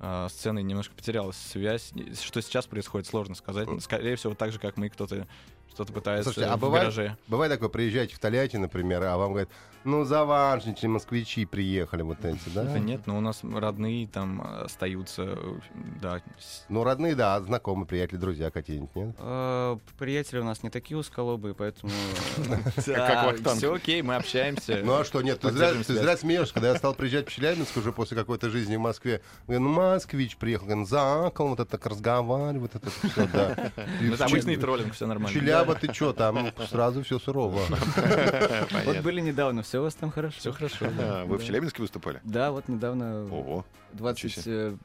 а, 0.00 0.28
сценой 0.28 0.62
немножко 0.64 0.94
потерялась 0.94 1.36
связь. 1.38 1.94
Что 2.20 2.42
сейчас 2.42 2.66
происходит, 2.66 3.06
сложно 3.06 3.36
сказать. 3.36 3.68
Скорее 3.82 4.16
всего, 4.16 4.34
так 4.34 4.52
же, 4.52 4.58
как 4.58 4.76
мы, 4.76 4.90
кто-то 4.90 5.26
что-то 5.74 5.92
пытается 5.92 6.30
Слушайте, 6.30 6.50
а 6.52 6.56
в 6.56 6.60
бывает- 6.60 6.82
гараже. 6.84 7.16
Бывает 7.28 7.52
такое, 7.52 7.68
приезжаете 7.68 8.14
в 8.14 8.18
Тольятти, 8.18 8.56
например, 8.56 9.02
а 9.04 9.16
вам 9.16 9.30
говорят, 9.32 9.48
ну, 9.84 10.04
заварничали, 10.04 10.86
москвичи 10.86 11.44
приехали 11.44 12.02
вот 12.02 12.24
эти, 12.24 12.48
да? 12.54 12.62
Да 12.64 12.78
нет, 12.78 13.06
но 13.06 13.18
у 13.18 13.20
нас 13.20 13.40
родные 13.42 14.06
там 14.06 14.40
остаются, 14.64 15.22
э, 15.36 15.54
да. 16.00 16.22
Ну, 16.68 16.84
родные, 16.84 17.16
да, 17.16 17.40
знакомые, 17.40 17.86
приятели, 17.86 18.16
друзья 18.18 18.50
какие-нибудь, 18.50 18.94
нет? 18.94 19.16
Э, 19.18 19.76
Приятели 19.98 20.38
у 20.38 20.44
нас 20.44 20.62
не 20.62 20.70
такие 20.70 20.96
узколобые, 20.96 21.54
поэтому... 21.54 21.90
Вахтанг. 22.86 23.56
все 23.58 23.74
окей, 23.74 24.02
мы 24.02 24.14
общаемся. 24.16 24.80
Ну 24.84 24.94
а 24.94 25.04
что, 25.04 25.22
нет, 25.22 25.40
ты 25.40 25.50
зря, 25.50 26.16
смеешься, 26.16 26.54
когда 26.54 26.68
я 26.70 26.76
стал 26.76 26.94
приезжать 26.94 27.28
в 27.28 27.32
Челябинск 27.32 27.76
уже 27.76 27.92
после 27.92 28.16
какой-то 28.16 28.50
жизни 28.50 28.76
в 28.76 28.80
Москве. 28.80 29.20
Говорю, 29.46 29.64
ну, 29.64 29.70
москвич 29.70 30.36
приехал, 30.36 30.66
говорю, 30.66 30.84
за 30.84 31.26
околом 31.26 31.50
вот 31.50 31.60
это 31.60 31.70
так 31.72 31.86
разговаривает, 31.86 32.72
вот 32.72 32.82
это 32.82 32.90
все, 32.90 33.26
да. 33.32 33.72
Ну, 34.00 34.14
Это 34.14 34.24
обычный 34.26 34.56
троллинг, 34.56 34.94
все 34.94 35.06
нормально. 35.06 35.36
Челяба, 35.64 35.74
ты 35.80 35.92
что, 35.92 36.12
там 36.12 36.52
сразу 36.68 37.02
все 37.02 37.18
сурово. 37.18 37.60
Вот 38.84 38.98
были 39.00 39.20
недавно, 39.20 39.62
все 39.62 39.80
у 39.80 39.82
вас 39.84 39.94
там 39.94 40.10
хорошо. 40.10 40.38
Все 40.38 40.52
хорошо. 40.52 40.86
А, 40.98 41.24
Вы 41.24 41.38
в 41.38 41.44
Челябинске 41.44 41.82
выступали? 41.82 42.20
Да, 42.24 42.50
вот 42.50 42.68
недавно, 42.68 43.24
Ого. 43.24 43.64
24 43.92 44.76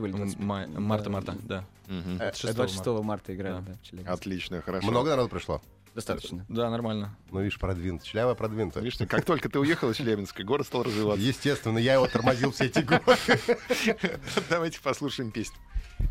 или 0.00 0.12
25 0.16 0.38
Май- 0.40 0.66
Марта-марта, 0.66 1.36
да. 1.42 1.64
Мгм. 1.86 2.14
Э, 2.16 2.30
26 2.32 2.54
26 2.56 2.86
марта 3.02 3.34
играли, 3.34 3.54
Да. 3.54 3.60
да, 3.60 3.72
в 3.74 3.82
Челябинске. 3.82 4.12
Отлично, 4.12 4.62
хорошо. 4.62 4.86
Много 4.86 5.10
народу 5.10 5.28
пришло? 5.28 5.60
Достаточно. 5.94 6.44
Да, 6.48 6.70
нормально. 6.70 7.16
Ну, 7.30 7.38
видишь, 7.40 7.58
продвинуто. 7.58 8.04
Челяба 8.04 8.34
продвинуто. 8.34 8.80
Видишь, 8.80 8.98
как 9.06 9.24
только 9.24 9.48
ты 9.48 9.60
уехал 9.60 9.90
из 9.90 9.96
Челябинска, 9.96 10.42
город 10.42 10.66
стал 10.66 10.82
развиваться. 10.82 11.22
Естественно, 11.22 11.78
я 11.78 11.94
его 11.94 12.08
тормозил 12.08 12.50
все 12.50 12.64
эти 12.64 12.80
годы. 12.80 13.02
Давайте 14.50 14.80
послушаем 14.80 15.30
песню. 15.30 15.56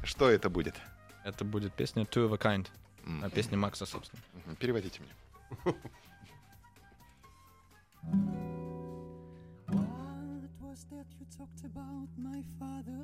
Что 0.04 0.30
это 0.30 0.49
будет? 0.49 0.76
Это 1.26 1.43
будет 1.43 1.73
песня 1.73 2.04
Two 2.04 2.30
of 2.30 2.34
a 2.34 2.38
Kind. 2.38 2.67
А 3.05 3.29
песня 3.29 3.57
Макса, 3.57 3.85
собственно. 3.85 4.21
мгм. 4.45 4.55
Переводите 4.55 5.01
мне. 5.01 5.75
What 9.67 10.49
was 10.61 10.85
that 10.91 11.07
you 11.19 11.25
talked 11.37 11.63
about, 11.65 12.09
my 12.17 12.43
father? 12.59 13.03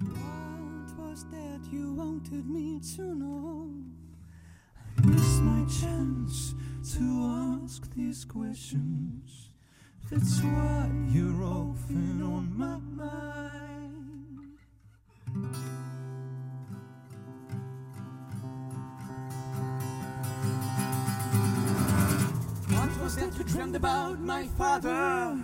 What 0.00 0.98
was 0.98 1.24
that 1.30 1.60
you 1.72 1.92
wanted 1.94 2.46
me 2.48 2.80
to 2.96 3.02
know? 3.14 3.70
I 4.98 5.06
missed 5.06 5.42
my 5.42 5.64
chance 5.66 6.54
to 6.94 7.60
ask 7.64 7.82
these 7.94 8.24
questions. 8.24 9.50
That's 10.10 10.40
why 10.42 10.90
you're 11.10 11.42
often 11.42 12.22
on 12.22 12.56
my 12.56 12.78
mind. 13.02 14.58
Was 23.04 23.16
that 23.16 23.36
you 23.36 23.44
dreamed 23.44 23.76
about, 23.76 24.18
my 24.18 24.46
father? 24.56 25.38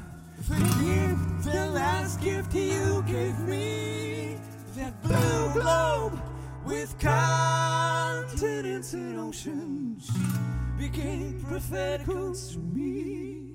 The 0.48 0.54
gift, 0.80 1.44
the 1.44 1.66
last 1.72 2.18
gift 2.22 2.54
you 2.54 3.04
gave 3.06 3.38
me. 3.40 4.38
That 4.76 5.02
blue 5.02 5.52
globe 5.60 6.18
with 6.64 6.98
continents 6.98 8.94
and 8.94 9.20
oceans 9.20 10.10
became 10.78 11.44
prophetical 11.46 12.34
to 12.34 12.58
me. 12.58 13.52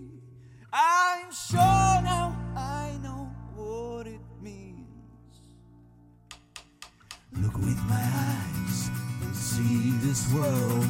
I'm 0.72 1.32
sure 1.32 2.02
now 2.04 2.38
I 2.56 2.92
know 3.02 3.32
what 3.56 4.06
it 4.06 4.22
means. 4.40 5.42
Look 7.42 7.58
with 7.58 7.84
my 7.90 8.06
eyes 8.30 8.92
and 9.24 9.36
see 9.36 9.98
this 10.06 10.32
world. 10.32 10.86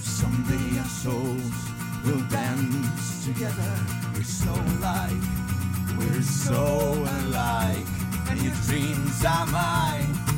Someday 0.00 0.78
our 0.78 0.86
souls 0.86 1.73
will 2.04 2.20
dance 2.28 3.24
together. 3.24 3.74
We're 4.14 4.22
so 4.22 4.52
alike, 4.52 5.12
we're 5.98 6.22
so 6.22 6.92
alike, 7.24 7.86
and 8.28 8.42
your 8.42 8.54
dreams 8.66 9.24
are 9.24 9.46
mine. 9.46 10.33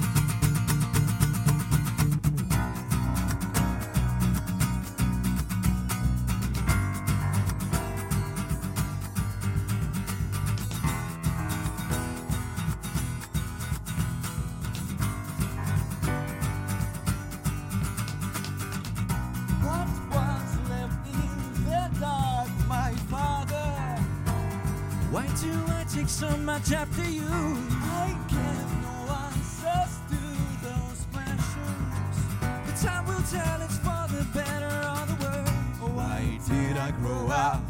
Grow 37.00 37.28
up 37.28 37.62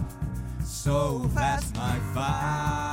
so 0.64 1.28
fast, 1.34 1.74
my 1.76 1.98
father? 2.14 2.86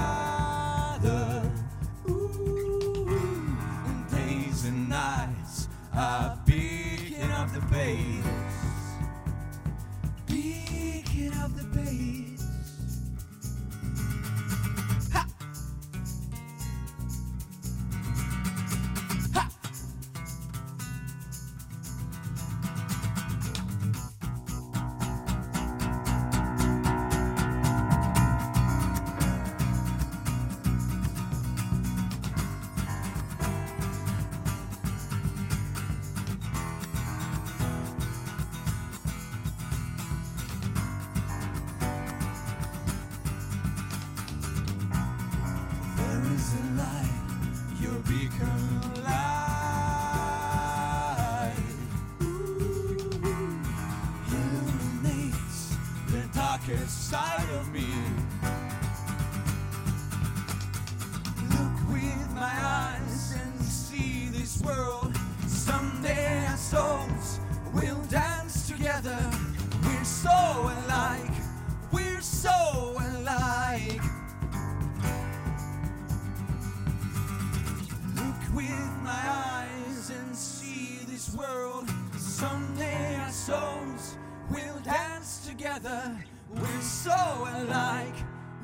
Together. 85.63 86.17
We're 86.53 86.81
so 86.81 87.47
alike. 87.55 88.15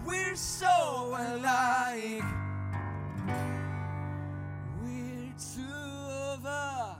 We're 0.05 0.35
so 0.35 1.15
alike. 1.15 2.23
We're 4.83 5.33
two 5.37 5.63
of 6.33 6.45
a 6.45 6.97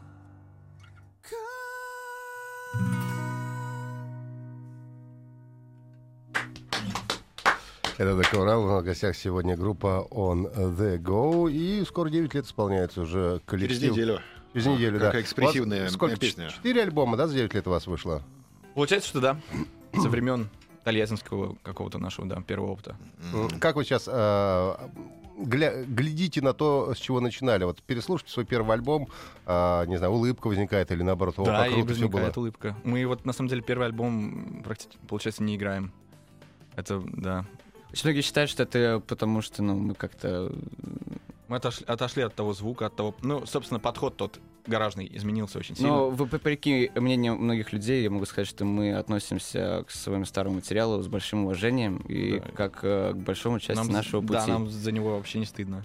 Это 7.98 8.16
The 8.16 8.24
Coral. 8.32 8.64
У 8.64 8.68
нас 8.68 8.82
в 8.82 8.86
гостях 8.86 9.18
сегодня 9.18 9.58
группа 9.58 10.08
On 10.12 10.50
The 10.56 10.98
Go. 10.98 11.52
И 11.52 11.84
скоро 11.84 12.10
9 12.10 12.34
лет 12.34 12.46
исполняется 12.46 13.02
уже 13.02 13.42
коллектив. 13.46 13.80
Через 13.80 13.92
неделю. 13.92 14.22
Через 14.54 14.66
неделю, 14.68 15.00
да. 15.00 15.08
Какая 15.08 15.22
экспрессивная 15.24 15.82
У 15.82 15.84
вас 15.84 15.94
сколько? 15.94 16.16
песня. 16.16 16.50
Четыре 16.50 16.84
альбома, 16.84 17.18
да, 17.18 17.28
за 17.28 17.36
9 17.36 17.54
лет 17.54 17.68
у 17.68 17.72
вас 17.72 17.88
вышло? 17.88 18.24
Получается, 18.74 19.10
что 19.10 19.20
да. 19.20 19.38
Со 19.94 20.10
времен 20.10 20.50
тольяттинского 20.84 21.56
какого-то 21.64 22.00
нашего, 22.00 22.28
да, 22.28 22.42
первого 22.42 22.72
опыта. 22.72 22.96
Как 23.60 23.76
вы 23.76 23.84
сейчас 23.84 24.08
э, 24.08 24.12
гля- 25.40 25.86
глядите 25.86 26.42
на 26.42 26.54
то, 26.54 26.94
с 26.94 26.98
чего 26.98 27.20
начинали? 27.20 27.64
Вот 27.64 27.82
переслушайте 27.84 28.32
свой 28.32 28.46
первый 28.46 28.74
альбом, 28.74 29.08
э, 29.46 29.86
не 29.88 29.98
знаю, 29.98 30.14
улыбка 30.14 30.48
возникает 30.48 30.92
или 30.92 31.04
наоборот, 31.04 31.36
о, 31.38 31.46
да, 31.46 31.64
как 31.64 31.72
и 31.72 31.74
круто 31.74 31.94
все 31.94 32.02
было. 32.04 32.12
возникает 32.12 32.38
улыбка. 32.38 32.76
Мы 32.84 33.06
вот, 33.06 33.26
на 33.26 33.34
самом 33.34 33.50
деле, 33.50 33.62
первый 33.62 33.88
альбом 33.88 34.62
практически, 34.64 34.98
получается, 35.08 35.44
не 35.44 35.56
играем. 35.56 35.92
Это, 36.76 37.02
да. 37.06 37.46
Очень 37.92 38.04
многие 38.06 38.22
считают, 38.22 38.50
что 38.50 38.64
это 38.64 39.02
потому, 39.06 39.42
что 39.42 39.64
ну, 39.64 39.76
мы 39.76 39.96
как-то... 39.96 40.52
Мы 41.48 41.58
отошли, 41.58 41.86
отошли 41.88 42.24
от 42.24 42.36
того 42.36 42.54
звука, 42.54 42.86
от 42.86 42.96
того... 42.96 43.16
Ну, 43.22 43.46
собственно, 43.46 43.80
подход 43.80 44.16
тот 44.16 44.40
гаражный 44.70 45.10
изменился 45.14 45.60
очень 45.60 45.76
сильно. 45.76 45.90
Но 45.90 46.10
вопреки 46.12 46.92
мнению 46.96 47.36
многих 47.38 47.74
людей, 47.74 48.04
я 48.04 48.10
могу 48.10 48.26
сказать, 48.26 48.48
что 48.48 48.64
мы 48.66 48.94
относимся 48.94 49.84
к 49.88 49.92
своему 49.92 50.26
старому 50.26 50.56
материалу 50.56 51.02
с 51.02 51.08
большим 51.08 51.46
уважением 51.46 51.98
и 52.08 52.40
Да. 52.40 52.46
как 52.56 52.80
э, 52.84 53.12
к 53.14 53.18
большому 53.18 53.60
части 53.60 53.76
Нам- 53.82 53.92
нашего 53.92 54.22
пути. 54.22 54.34
Да, 54.34 54.48
нам 54.48 54.70
за 54.70 54.92
него 54.92 55.18
вообще 55.18 55.40
не 55.40 55.46
стыдно. 55.46 55.84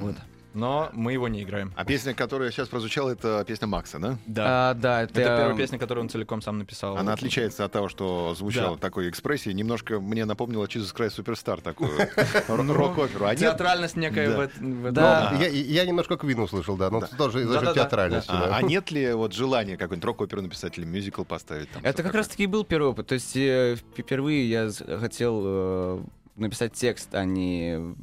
Вот. 0.00 0.16
Но 0.54 0.90
мы 0.92 1.12
его 1.12 1.28
не 1.28 1.42
играем. 1.42 1.72
А 1.76 1.84
песня, 1.84 2.14
которая 2.14 2.50
сейчас 2.50 2.68
прозвучала, 2.68 3.10
это 3.10 3.44
песня 3.46 3.66
Макса, 3.66 3.98
да? 3.98 4.18
Да. 4.26 4.70
А, 4.70 4.74
да, 4.74 5.02
это, 5.02 5.20
Это 5.20 5.36
первая 5.36 5.56
песня, 5.56 5.78
которую 5.78 6.02
он 6.04 6.08
целиком 6.10 6.42
сам 6.42 6.58
написал. 6.58 6.96
Она 6.96 7.14
отличается 7.14 7.64
от 7.64 7.72
того, 7.72 7.88
что 7.88 8.34
звучало 8.36 8.76
Да. 8.76 8.80
такой 8.82 9.08
экспрессии. 9.08 9.50
Немножко 9.50 9.98
мне 10.00 10.24
напомнила 10.24 10.64
Jesus 10.66 10.94
Christ 10.94 11.16
Superstar 11.18 11.60
такую 11.62 11.90
Ну, 12.48 12.72
рок-оперу. 12.74 13.24
А? 13.26 13.34
Театральность 13.34 13.96
некая 13.96 14.28
Да. 14.30 14.36
в, 14.36 14.40
эт- 14.40 14.58
в 14.58 14.80
этом. 14.84 14.94
Да. 14.94 15.30
Ну, 15.32 15.40
я, 15.42 15.84
немножко 15.86 16.16
Квин 16.16 16.38
услышал, 16.40 16.76
да, 16.76 16.90
но 16.90 17.00
Да. 17.00 17.06
тоже 17.16 17.42
из-за 17.42 17.54
Да-да-да. 17.54 17.74
театральности. 17.74 18.30
А, 18.32 18.46
да. 18.48 18.56
а 18.56 18.62
нет 18.62 18.90
ли 18.90 19.12
вот 19.12 19.32
желания 19.32 19.76
какой-нибудь 19.76 20.04
рок-оперу 20.04 20.42
написать 20.42 20.76
или 20.78 20.84
мюзикл 20.84 21.24
поставить? 21.24 21.70
Там, 21.70 21.82
Это 21.84 22.02
как 22.02 22.14
раз-таки 22.14 22.42
и 22.44 22.46
был 22.46 22.64
первый 22.64 22.88
опыт. 22.90 23.06
То 23.06 23.14
есть 23.14 23.36
э, 23.36 23.76
впервые 23.96 24.48
я 24.50 24.70
хотел 24.98 25.42
э, 25.44 26.00
написать 26.36 26.72
текст, 26.74 27.14
а 27.14 27.24
не 27.24 27.94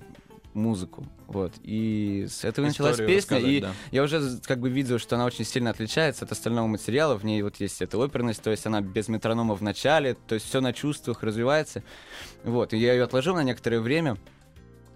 музыку. 0.53 1.05
Вот. 1.27 1.53
И 1.63 2.25
с 2.29 2.43
этого 2.43 2.65
началась 2.65 2.93
Историю 2.93 3.15
песня. 3.15 3.37
рассказать, 3.37 3.55
И 3.55 3.61
да. 3.61 3.73
я 3.91 4.03
уже 4.03 4.39
как 4.45 4.59
бы 4.59 4.69
видел, 4.69 4.99
что 4.99 5.15
она 5.15 5.25
очень 5.25 5.45
сильно 5.45 5.69
отличается 5.69 6.25
от 6.25 6.31
остального 6.31 6.67
материала. 6.67 7.17
В 7.17 7.23
ней 7.23 7.41
вот 7.41 7.57
есть 7.57 7.81
эта 7.81 7.97
оперность, 7.97 8.41
то 8.41 8.49
есть 8.51 8.65
она 8.65 8.81
без 8.81 9.07
метронома 9.07 9.55
в 9.55 9.61
начале, 9.61 10.15
то 10.15 10.35
есть 10.35 10.47
все 10.47 10.61
на 10.61 10.73
чувствах 10.73 11.23
развивается. 11.23 11.83
Вот. 12.43 12.73
И 12.73 12.77
я 12.77 12.93
ее 12.93 13.03
отложил 13.03 13.35
на 13.35 13.43
некоторое 13.43 13.79
время. 13.79 14.17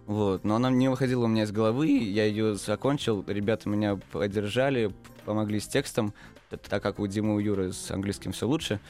Вот, 0.06 0.44
но 0.44 0.56
она 0.56 0.70
не 0.70 0.90
выходила 0.90 1.24
у 1.24 1.28
меня 1.28 1.44
из 1.44 1.54
головы, 1.54 1.88
я 1.88 2.26
ее 2.26 2.56
закончил, 2.56 3.24
ребята 3.26 3.70
меня 3.70 3.98
поддержали, 4.12 4.94
помогли 5.24 5.62
с 5.62 5.68
текстом, 5.68 6.14
так 6.50 6.84
как 6.84 7.00
у 7.00 7.08
Димы 7.08 7.32
и 7.32 7.36
у 7.36 7.40
Юры 7.40 7.72
с 7.72 7.90
английским 7.90 8.34
все 8.34 8.46
лучше. 8.46 8.82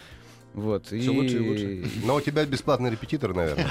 Вот, 0.53 0.87
Всё 0.87 1.13
лучше 1.13 1.37
и 1.37 1.49
лучше. 1.49 1.89
Но 2.05 2.15
у 2.15 2.21
тебя 2.21 2.45
бесплатный 2.45 2.91
репетитор, 2.91 3.33
наверное. 3.33 3.67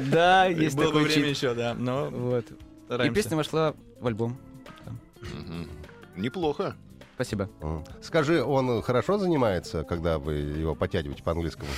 Да, 0.10 0.46
есть 0.46 0.76
такой 0.76 1.04
время 1.04 1.28
еще, 1.30 1.54
да. 1.54 1.74
Но 1.74 2.10
Вот. 2.10 2.44
И 3.04 3.10
песня 3.10 3.36
вошла 3.36 3.74
в 4.00 4.06
альбом. 4.06 4.36
Неплохо. 6.16 6.76
Спасибо. 7.14 7.48
Скажи, 8.02 8.42
он 8.42 8.82
хорошо 8.82 9.16
занимается, 9.18 9.84
когда 9.84 10.18
вы 10.18 10.34
его 10.34 10.74
потягиваете 10.74 11.22
по-английскому? 11.22 11.68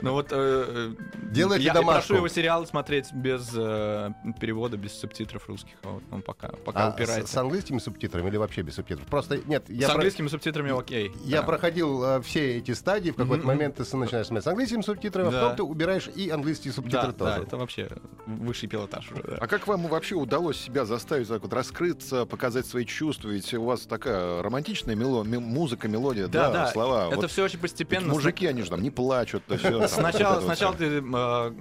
Ну 0.00 0.12
вот 0.12 0.28
э, 0.30 0.36
э, 0.36 0.94
Делайте 1.30 1.64
я, 1.64 1.74
прошу 1.74 2.16
его 2.16 2.28
сериал 2.28 2.66
смотреть 2.66 3.12
без 3.12 3.50
э, 3.54 4.10
перевода, 4.40 4.76
без 4.76 4.92
субтитров 4.98 5.48
русских. 5.48 5.74
А 5.84 5.88
Вот 5.90 6.02
он 6.10 6.22
пока, 6.22 6.48
пока 6.64 6.88
А 6.88 6.90
с, 6.90 6.94
упирается. 6.94 7.32
с 7.32 7.36
английскими 7.36 7.78
субтитрами 7.78 8.28
или 8.28 8.36
вообще 8.36 8.62
без 8.62 8.74
субтитров? 8.74 9.06
Просто 9.06 9.38
нет, 9.46 9.64
я 9.68 9.82
с 9.86 9.90
про- 9.90 9.94
английскими 9.96 10.28
субтитрами 10.28 10.76
окей. 10.78 11.12
Я 11.24 11.40
да. 11.40 11.46
проходил 11.46 12.02
э, 12.04 12.20
все 12.22 12.58
эти 12.58 12.72
стадии, 12.72 13.10
в 13.10 13.16
какой-то 13.16 13.46
момент 13.46 13.76
ты 13.76 13.84
с- 13.84 13.92
начинаешь 13.92 14.26
смотреть 14.26 14.44
с 14.44 14.48
английскими 14.48 14.82
субтитрами, 14.82 15.28
а 15.28 15.32
потом 15.32 15.56
ты 15.56 15.62
убираешь 15.62 16.08
и 16.14 16.30
английские 16.30 16.72
субтитры 16.72 17.08
Да, 17.08 17.12
тоже. 17.12 17.36
да, 17.36 17.42
это 17.42 17.56
вообще 17.56 17.88
высший 18.26 18.68
пилотаж 18.68 19.10
уже. 19.12 19.22
да. 19.22 19.38
А 19.40 19.46
как 19.46 19.66
вам 19.66 19.86
вообще 19.86 20.14
удалось 20.14 20.58
себя 20.58 20.84
заставить 20.84 21.28
так 21.28 21.42
вот 21.42 21.52
раскрыться, 21.52 22.26
показать 22.26 22.66
свои 22.66 22.84
чувства? 22.84 23.28
Ведь 23.28 23.52
у 23.54 23.62
вас 23.64 23.82
такая 23.82 24.42
романтичная 24.42 24.94
мело- 24.96 25.24
ме- 25.24 25.38
музыка, 25.38 25.88
мелодия, 25.88 26.26
да, 26.26 26.48
Да, 26.48 26.52
да, 26.52 26.66
слова. 26.72 27.06
Это 27.08 27.16
Вот 27.16 27.30
все 27.30 27.44
очень 27.44 27.54
ведь 27.54 27.62
постепенно. 27.62 28.08
мужики, 28.12 28.46
они 28.46 28.62
же 28.62 28.70
там 28.70 28.82
не 28.82 28.90
плачут. 28.90 29.41
То 29.46 29.58
там, 29.58 29.88
Сначала, 29.88 30.34
вот 30.36 30.44
сначала 30.44 30.74
ты 30.74 31.02
э, 31.02 31.52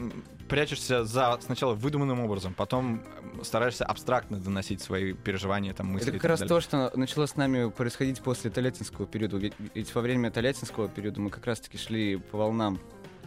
прячешься 0.48 1.06
за 1.06 1.38
сначала 1.42 1.74
выдуманным 1.74 2.20
образом, 2.20 2.54
потом 2.54 3.04
стараешься 3.44 3.86
абстрактно 3.86 4.38
доносить 4.38 4.82
свои 4.82 5.14
переживания, 5.14 5.74
там, 5.74 5.88
мысли. 5.88 6.10
Это 6.10 6.18
и 6.18 6.20
как 6.20 6.30
раз 6.30 6.40
далее. 6.40 6.50
то, 6.50 6.62
что 6.62 6.92
начало 6.96 7.26
с 7.26 7.36
нами 7.36 7.70
происходить 7.70 8.22
после 8.22 8.52
Тольяттинского 8.52 9.08
периода. 9.08 9.38
Ведь, 9.38 9.54
ведь 9.74 9.94
во 9.96 10.02
время 10.02 10.30
Тольяттинского 10.30 10.90
периода 10.90 11.22
мы 11.22 11.30
как 11.30 11.46
раз-таки 11.46 11.78
шли 11.78 12.18
по 12.18 12.38
волнам 12.38 12.80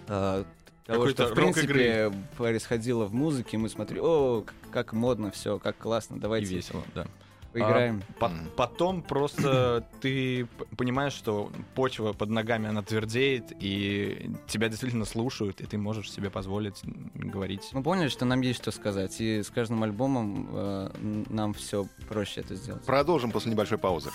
э, 0.09 0.45
того, 0.87 1.09
что 1.09 1.29
в 1.29 1.35
принципе 1.35 2.13
происходило 2.37 3.07
в 3.07 3.15
музыке. 3.15 3.57
Мы 3.59 3.69
смотрели, 3.69 4.01
о, 4.03 4.45
как 4.71 4.93
модно 4.93 5.31
все, 5.31 5.59
как 5.59 5.79
классно, 5.79 6.17
И 6.17 6.21
давайте 6.21 6.55
весело, 6.55 6.83
да. 6.95 7.07
Поиграем. 7.55 8.03
А 8.09 8.21
по- 8.21 8.31
потом 8.57 9.03
просто 9.03 9.87
ты 10.01 10.47
понимаешь, 10.77 11.13
что 11.13 11.51
почва 11.75 12.13
под 12.13 12.31
ногами, 12.31 12.69
она 12.69 12.83
твердеет, 12.83 13.53
и 13.61 14.31
тебя 14.47 14.69
действительно 14.69 15.05
слушают, 15.05 15.61
и 15.61 15.67
ты 15.67 15.79
можешь 15.79 16.11
себе 16.11 16.31
позволить 16.31 16.81
говорить. 17.15 17.71
Мы 17.73 17.83
поняли, 17.83 18.09
что 18.09 18.25
нам 18.25 18.41
есть 18.41 18.61
что 18.61 18.71
сказать, 18.71 19.21
и 19.21 19.43
с 19.43 19.51
каждым 19.51 19.83
альбомом 19.83 20.49
э, 20.53 20.91
нам 21.31 21.55
все 21.55 21.87
проще 22.09 22.41
это 22.41 22.55
сделать. 22.57 22.85
Продолжим 22.85 23.31
после 23.31 23.53
небольшой 23.53 23.79
паузы. 23.79 24.11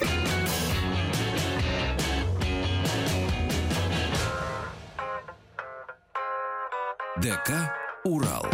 ДК 7.17 7.71
«Урал». 8.05 8.45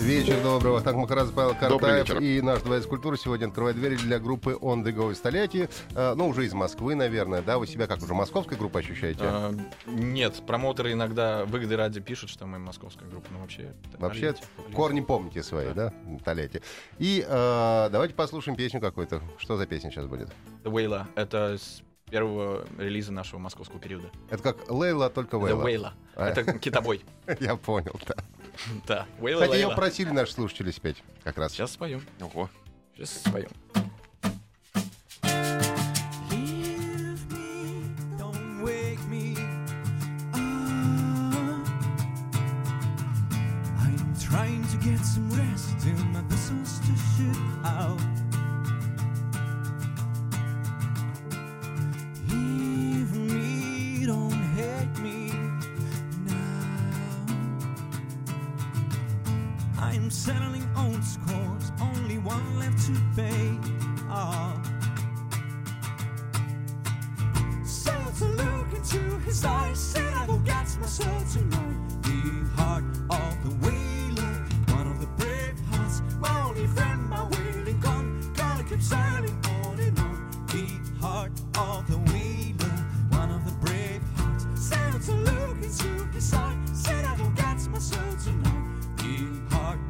Вечер 0.00 0.42
доброго. 0.42 0.80
Так 0.80 0.96
Махарадзе 0.96 1.32
Павел 1.32 1.54
Картаев 1.54 2.20
и 2.20 2.40
наш 2.40 2.62
дворец 2.62 2.86
культуры 2.86 3.18
сегодня 3.18 3.46
открывает 3.46 3.76
двери 3.76 3.96
для 3.96 4.18
группы 4.18 4.56
On 4.60 4.82
The 4.82 4.94
Go 4.94 5.12
из 5.12 5.20
Тольятти. 5.20 5.68
Ну, 5.94 6.28
уже 6.28 6.46
из 6.46 6.54
Москвы, 6.54 6.94
наверное, 6.94 7.42
да? 7.42 7.58
Вы 7.58 7.66
себя 7.66 7.86
как 7.86 8.02
уже 8.02 8.14
московской 8.14 8.56
группой 8.56 8.80
ощущаете? 8.80 9.20
А, 9.22 9.54
нет, 9.86 10.42
промоутеры 10.46 10.92
иногда 10.92 11.44
выгоды 11.44 11.76
ради 11.76 12.00
пишут, 12.00 12.30
что 12.30 12.46
мы 12.46 12.58
московская 12.58 13.08
группа, 13.08 13.28
но 13.30 13.40
вообще... 13.40 13.74
Вообще, 13.98 14.32
Тольятти, 14.32 14.44
корни 14.74 15.00
помните 15.00 15.42
свои, 15.42 15.72
да? 15.74 15.92
Тольятти. 16.24 16.62
И 16.98 17.24
э, 17.26 17.88
давайте 17.92 18.14
послушаем 18.14 18.56
песню 18.56 18.80
какую-то. 18.80 19.20
Что 19.38 19.58
за 19.58 19.66
песня 19.66 19.90
сейчас 19.90 20.06
будет? 20.06 20.30
The 20.64 20.72
Wailer. 20.72 21.04
Это 21.14 21.58
первого 22.10 22.66
релиза 22.78 23.12
нашего 23.12 23.38
московского 23.38 23.80
периода. 23.80 24.10
Это 24.28 24.42
как 24.42 24.70
Лейла, 24.70 25.08
только 25.10 25.38
Вейла. 25.38 25.62
Wailer. 25.66 25.92
А. 26.16 26.28
Это 26.28 26.58
китобой. 26.58 27.02
Я 27.40 27.56
понял, 27.56 27.98
да. 28.06 28.14
Да. 28.86 29.06
Wailer, 29.18 29.44
Кстати, 29.44 29.54
ее 29.54 29.70
просили 29.74 30.10
наши 30.10 30.32
слушатели 30.32 30.70
спеть 30.70 31.02
как 31.22 31.38
раз. 31.38 31.52
Сейчас 31.52 31.72
споем. 31.72 32.02
Ого. 32.20 32.50
Сейчас 32.94 33.20
споем. 33.20 33.50
I 59.82 59.94
am 59.94 60.10
settling 60.10 60.68
old 60.76 61.02
scores, 61.02 61.72
only 61.80 62.18
one 62.18 62.58
left 62.58 62.86
to 62.86 62.92
pay. 63.16 63.58
Ah. 64.10 64.54
Oh. 64.54 64.80
So 67.64 67.92
to 68.18 68.24
look 68.26 68.74
into 68.74 69.00
his 69.20 69.42
eyes, 69.42 69.78
said 69.78 70.12
I 70.12 70.26
will 70.26 70.40
get 70.40 70.76
myself 70.78 71.32
tonight. 71.32 72.02
The 72.02 72.46
heart 72.56 72.84
of 73.08 73.42
the 73.42 73.50
wheeler, 73.64 74.34
one 74.76 74.86
of 74.86 75.00
the 75.00 75.06
brave 75.16 75.58
hearts, 75.70 76.02
my 76.20 76.42
only 76.42 76.66
friend, 76.66 77.08
my 77.08 77.24
willing 77.24 77.80
gun. 77.80 78.32
Gotta 78.36 78.64
keep 78.64 78.82
sailing 78.82 79.36
on 79.64 79.80
and 79.80 79.98
on. 79.98 80.46
The 80.48 81.00
heart 81.00 81.32
of 81.56 81.86
the 81.88 81.98
wheeler, 82.12 82.76
one 83.16 83.30
of 83.30 83.46
the 83.46 83.52
brave 83.64 84.02
hearts, 84.16 84.44
said 84.54 85.00
to 85.06 85.12
look 85.14 85.56
into 85.62 86.04
his 86.12 86.34
eyes, 86.34 86.58
said 86.74 87.02
I 87.06 87.14
will 87.16 87.30
get 87.30 87.66
myself 87.68 88.22
tonight. 88.22 88.69
Heart. 89.00 89.89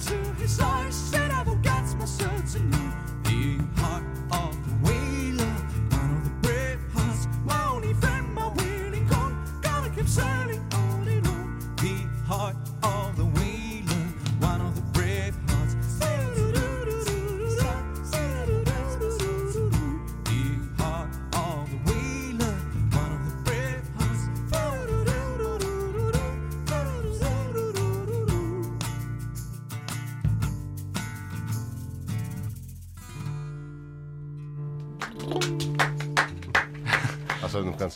Into 0.00 0.32
his 0.40 0.58
eyes, 0.60 0.94
said 0.94 1.30
I 1.30 1.42
will 1.42 1.56
get 1.56 1.94
myself 1.98 2.52
tonight. 2.52 2.79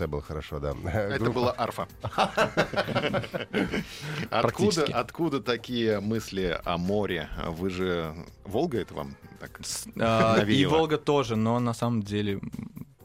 Конце 0.05 0.07
было 0.07 0.23
хорошо, 0.23 0.61
да. 0.61 0.75
Это 0.91 1.19
Группа- 1.19 1.35
была 1.35 1.55
арфа. 1.57 1.89
Откуда, 4.31 4.85
откуда 4.85 5.41
такие 5.41 6.01
мысли 6.01 6.61
о 6.65 6.79
море? 6.79 7.29
Вы 7.49 7.71
же... 7.71 8.15
Волга 8.45 8.81
это 8.81 8.95
вам? 8.95 9.17
Так? 9.41 9.61
А, 9.99 10.43
И? 10.45 10.67
Волга 10.67 10.99
тоже, 10.99 11.37
но 11.37 11.59
на 11.61 11.75
самом 11.75 12.03
деле 12.03 12.41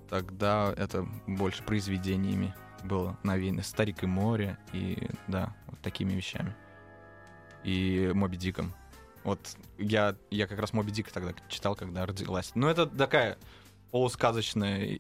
тогда 0.10 0.74
это 0.78 1.08
больше 1.28 1.64
произведениями 1.64 2.54
было 2.84 3.18
навеяно. 3.24 3.64
Старик 3.64 4.04
и 4.04 4.08
море, 4.08 4.58
и 4.74 5.08
да, 5.28 5.56
вот 5.68 5.80
такими 5.82 6.14
вещами. 6.14 6.56
И 7.64 8.12
Моби 8.14 8.38
Диком. 8.38 8.74
Вот 9.24 9.40
я, 9.78 10.16
я 10.32 10.48
как 10.48 10.60
раз 10.60 10.74
Моби 10.74 10.92
Дика 10.92 11.14
тогда 11.14 11.34
читал, 11.50 11.76
когда 11.76 12.06
родилась. 12.06 12.52
Но 12.56 12.70
это 12.70 12.88
такая 12.88 13.38
полусказочная 13.92 15.00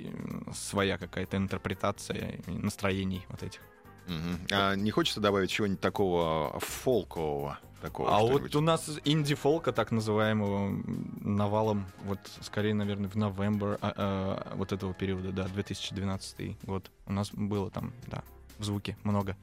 своя 0.54 0.98
какая-то 0.98 1.38
интерпретация 1.38 2.40
настроений 2.48 3.26
вот 3.30 3.44
этих. 3.44 3.62
Мгм. 4.08 4.40
А 4.52 4.76
не 4.76 4.92
хочется 4.92 5.22
добавить 5.22 5.52
чего-нибудь 5.52 5.82
такого 5.82 6.60
фолкового? 6.60 7.60
Такого, 7.82 8.14
А 8.14 8.20
вот 8.20 8.54
у 8.56 8.62
нас 8.62 8.90
инди-фолка, 9.06 9.72
так 9.72 9.92
называемого, 9.92 10.84
навалом, 11.22 11.86
вот 12.04 12.20
скорее, 12.42 12.74
наверное, 12.74 13.10
в 13.10 13.16
новембр 13.16 13.78
а, 13.82 13.94
а, 13.96 14.56
вот 14.56 14.74
этого 14.74 14.94
периода, 14.94 15.32
да, 15.32 15.48
2012 15.48 16.58
год. 16.64 16.92
У 17.06 17.14
нас 17.14 17.32
было 17.32 17.72
там, 17.72 17.94
да, 18.08 18.24
в 18.58 18.66
звуке 18.66 18.98
много. 19.04 19.38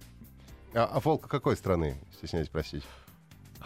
А, 0.75 0.85
а 0.85 1.01
фолка 1.01 1.29
какой 1.29 1.57
страны, 1.57 1.97
стесняюсь 2.19 2.49
спросить? 2.49 2.85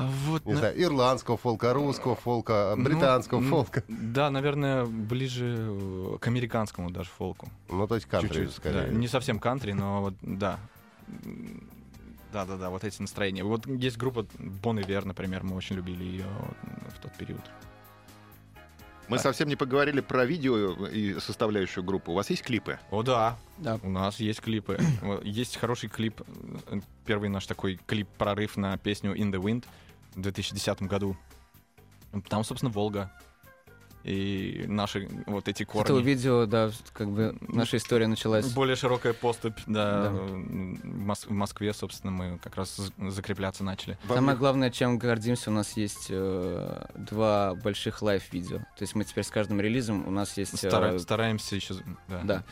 А 0.01 0.11
вот, 0.27 0.45
Не 0.47 0.53
на- 0.53 0.59
знаю, 0.59 0.83
ирландского 0.83 1.37
фолка, 1.37 1.73
русского 1.73 2.15
фолка, 2.17 2.75
ну, 2.77 2.85
британского 2.85 3.39
м, 3.39 3.49
фолка. 3.51 3.83
Да, 3.89 4.31
наверное, 4.31 4.85
ближе 4.87 5.57
э, 5.59 6.17
к 6.21 6.27
американскому 6.29 6.91
даже 6.91 7.11
фолку. 7.11 7.49
Ну, 7.69 7.87
то 7.87 7.95
есть 7.97 8.07
кантри, 8.07 8.29
Чуть-чуть, 8.29 8.57
скорее. 8.57 8.83
да. 8.83 8.89
Не 8.89 9.09
совсем 9.09 9.39
кантри, 9.39 9.73
но 9.73 10.01
вот, 10.03 10.15
да. 10.23 10.59
Да-да-да, 12.33 12.71
вот 12.71 12.85
эти 12.85 13.01
настроения. 13.01 13.43
Вот 13.43 13.67
есть 13.67 13.97
группа 13.99 14.21
Bon 14.39 14.81
Iver, 14.81 15.05
например, 15.05 15.43
мы 15.43 15.57
очень 15.57 15.77
любили 15.77 16.05
ее 16.05 16.27
в 16.97 17.01
тот 17.03 17.13
период. 17.15 17.41
Мы 19.09 19.19
совсем 19.19 19.49
не 19.49 19.57
поговорили 19.57 20.01
про 20.01 20.25
видео 20.25 20.87
и 20.87 21.19
составляющую 21.19 21.83
группу. 21.83 22.13
У 22.13 22.15
вас 22.15 22.31
есть 22.31 22.45
клипы? 22.45 22.79
О, 22.93 23.03
да. 23.03 23.37
Да. 23.59 23.81
У 23.83 23.91
нас 23.91 24.21
есть 24.21 24.41
клипы. 24.41 24.79
Вот 25.03 25.25
Есть 25.25 25.57
хороший 25.57 25.89
клип. 25.89 26.21
э, 26.69 26.79
Первый 27.07 27.29
наш 27.29 27.45
такой 27.47 27.81
клип-прорыв 27.89 28.57
на 28.57 28.77
песню 28.79 29.13
In 29.17 29.33
the 29.33 29.41
Wind 29.43 29.65
в 30.15 30.21
2010 30.21 30.83
году. 30.83 31.17
Там, 32.29 32.45
собственно, 32.45 32.73
Волга. 32.73 33.11
И 34.03 34.65
наши 34.67 35.11
вот 35.27 35.47
эти 35.47 35.65
корни. 35.65 36.03
видео, 36.03 36.47
да, 36.47 36.71
как 36.95 37.11
бы 37.11 37.37
наша 37.43 37.77
история 37.77 38.07
началась. 38.07 38.51
Более 38.55 38.75
широкая 38.75 39.13
поступь, 39.13 39.59
да, 39.67 40.05
Да. 40.05 40.11
в 40.11 40.37
Мос- 40.87 41.27
в 41.29 41.33
Москве, 41.33 41.75
собственно, 41.75 42.11
мы 42.11 42.39
как 42.39 42.57
раз 42.57 42.81
закрепляться 42.97 43.63
начали. 43.63 43.99
Самое 44.09 44.39
главное, 44.39 44.71
чем 44.71 44.97
гордимся, 44.97 45.51
у 45.51 45.53
нас 45.53 45.77
есть 45.77 46.07
э, 46.09 46.87
два 46.97 47.55
больших 47.57 48.01
лайв-видео. 48.01 48.57
То 48.61 48.81
есть 48.81 48.95
мы 48.95 49.05
теперь 49.05 49.23
с 49.25 49.29
каждым 49.31 49.61
релизом 49.61 50.09
у 50.09 50.11
нас 50.11 50.35
есть... 50.39 50.55
э, 50.65 50.69
Стара- 50.71 50.99
Стараемся 50.99 51.57
еще... 51.57 51.75
Да. 52.09 52.23
Да. 52.25 52.45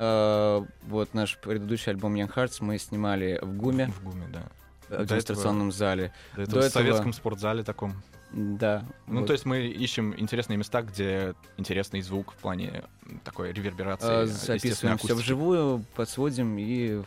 Э, 0.00 0.66
вот 0.88 1.14
наш 1.14 1.38
предыдущий 1.38 1.92
альбом 1.92 2.16
Young 2.16 2.34
Hearts 2.34 2.56
мы 2.58 2.78
снимали 2.78 3.38
в 3.40 3.56
ГУМе, 3.56 3.92
В 3.92 4.02
ГУМе, 4.02 4.26
да. 4.32 4.42
В 4.88 5.04
демонстрационном 5.04 5.72
зале. 5.72 6.12
До 6.36 6.42
этого 6.42 6.46
До 6.46 6.52
в 6.52 6.68
этого- 6.68 6.70
советском 6.70 7.12
спортзале 7.12 7.62
таком. 7.62 7.94
Да. 8.32 8.84
Ну, 9.06 9.20
вот. 9.20 9.26
то 9.28 9.32
есть 9.32 9.44
мы 9.46 9.66
ищем 9.66 10.14
интересные 10.16 10.56
места, 10.56 10.82
где 10.82 11.34
интересный 11.56 12.02
звук 12.02 12.32
в 12.32 12.36
плане 12.36 12.84
такой 13.24 13.52
реверберации. 13.52 14.24
Э, 14.24 14.26
записываем 14.26 14.98
все 14.98 15.14
вживую, 15.14 15.84
подсводим 15.94 16.56
и 16.58 17.02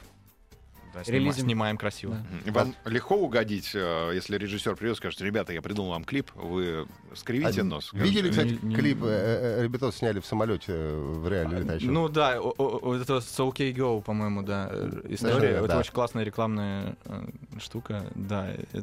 Да, 0.93 1.03
релизим. 1.03 1.45
Снимаем 1.45 1.77
красиво. 1.77 2.17
Да. 2.45 2.51
Вам 2.51 2.75
легко 2.85 3.15
угодить, 3.15 3.71
э, 3.73 4.11
если 4.13 4.37
режиссер 4.37 4.75
придет 4.75 4.95
и 4.95 4.97
скажет, 4.97 5.21
ребята, 5.21 5.53
я 5.53 5.61
придумал 5.61 5.91
вам 5.91 6.03
клип, 6.03 6.31
вы 6.35 6.87
скривите 7.15 7.61
А 7.61 7.63
нос? 7.63 7.91
Видели, 7.93 8.29
кстати, 8.29 8.59
Не- 8.61 8.69
не- 8.69 8.75
клип? 8.75 8.99
э, 9.03 9.57
э, 9.59 9.63
Ребята 9.63 9.91
сняли 9.91 10.19
в 10.19 10.25
самолете 10.25 10.71
э, 10.73 10.97
в 10.97 11.27
реально 11.27 11.57
летающем. 11.59 11.93
Ну 11.93 12.09
да, 12.09 12.39
о- 12.39 12.53
о- 12.57 12.79
о, 12.89 12.95
это 12.95 13.21
с 13.21 13.39
OK 13.39 13.73
Go, 13.73 14.01
по-моему, 14.01 14.41
да, 14.43 14.69
э, 14.71 14.87
история. 15.09 15.33
Совершенно, 15.35 15.57
Это 15.57 15.67
да. 15.67 15.79
очень 15.79 15.93
классная 15.93 16.23
рекламная 16.23 16.95
э, 17.05 17.27
штука. 17.59 18.05
Да, 18.15 18.49
э, 18.73 18.81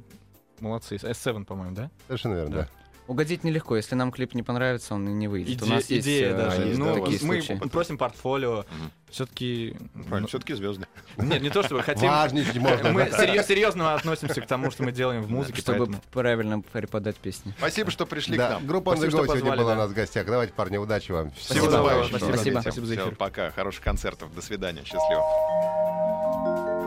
молодцы. 0.61 0.97
S7, 0.97 1.45
по-моему, 1.45 1.75
да? 1.75 1.91
Совершенно 2.07 2.35
верно, 2.35 2.51
Да. 2.51 2.63
да. 2.63 2.69
Угодить 3.07 3.45
нелегко. 3.45 3.77
Если 3.77 3.95
нам 3.95 4.13
клип 4.13 4.35
не 4.35 4.43
понравится, 4.43 4.95
он 4.95 5.09
и 5.09 5.13
не 5.13 5.29
выйдет. 5.29 5.63
У 5.63 5.67
Иде- 5.67 5.71
нас 5.71 5.91
есть 5.91 6.07
идея 6.07 6.31
э, 6.33 6.37
даже. 6.37 6.63
есть, 6.63 6.79
ну, 6.79 6.87
да, 6.87 7.01
такие 7.01 7.21
мы 7.23 7.43
случаи. 7.43 7.69
просим 7.69 7.99
портфолио. 7.99 8.65
Мгм. 8.71 8.91
Все-таки... 9.11 9.77
Правильно, 10.09 10.29
все-таки 10.29 10.55
звезды. 10.55 10.87
Нет, 11.17 11.41
не 11.41 11.49
то, 11.51 11.63
что 11.63 11.77
мы 11.77 11.83
хотим... 11.83 12.09
Важничать 12.09 12.57
можно. 12.57 12.93
Мы 12.93 13.05
серьезно 13.47 13.95
относимся 13.95 14.41
к 14.41 14.47
тому, 14.47 14.71
что 14.71 14.83
мы 14.83 14.93
делаем 14.93 15.23
в 15.23 15.31
музыке, 15.31 15.61
чтобы 15.61 15.89
правильно 16.13 16.61
преподать 16.61 17.17
песни. 17.17 17.55
Спасибо, 17.59 17.91
что 17.91 18.05
пришли 18.05 18.35
к 18.37 18.39
Да, 18.39 18.51
нам. 18.51 18.67
группа 18.67 18.91
On 18.91 19.11
сегодня 19.11 19.57
была 19.57 19.73
у 19.73 19.77
нас 19.77 19.91
в 19.91 19.95
гостях. 19.95 20.27
Давайте, 20.27 20.53
парни, 20.53 20.77
удачи 20.77 21.13
вам. 21.13 21.31
Всего 21.31 21.67
Спасибо, 21.67 21.71
добавочного. 21.71 22.35
спасибо. 22.35 22.61
Спасибо 22.61 22.87
за 22.87 22.95
эфир. 22.97 23.15
Пока, 23.17 23.51
хороших 23.53 23.85
концертов. 23.85 24.35
До 24.35 24.43
свидания, 24.43 24.83
счастливо. 24.85 25.23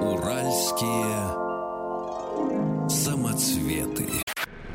Уральские 0.01 1.15
самоцветы. 2.89 4.08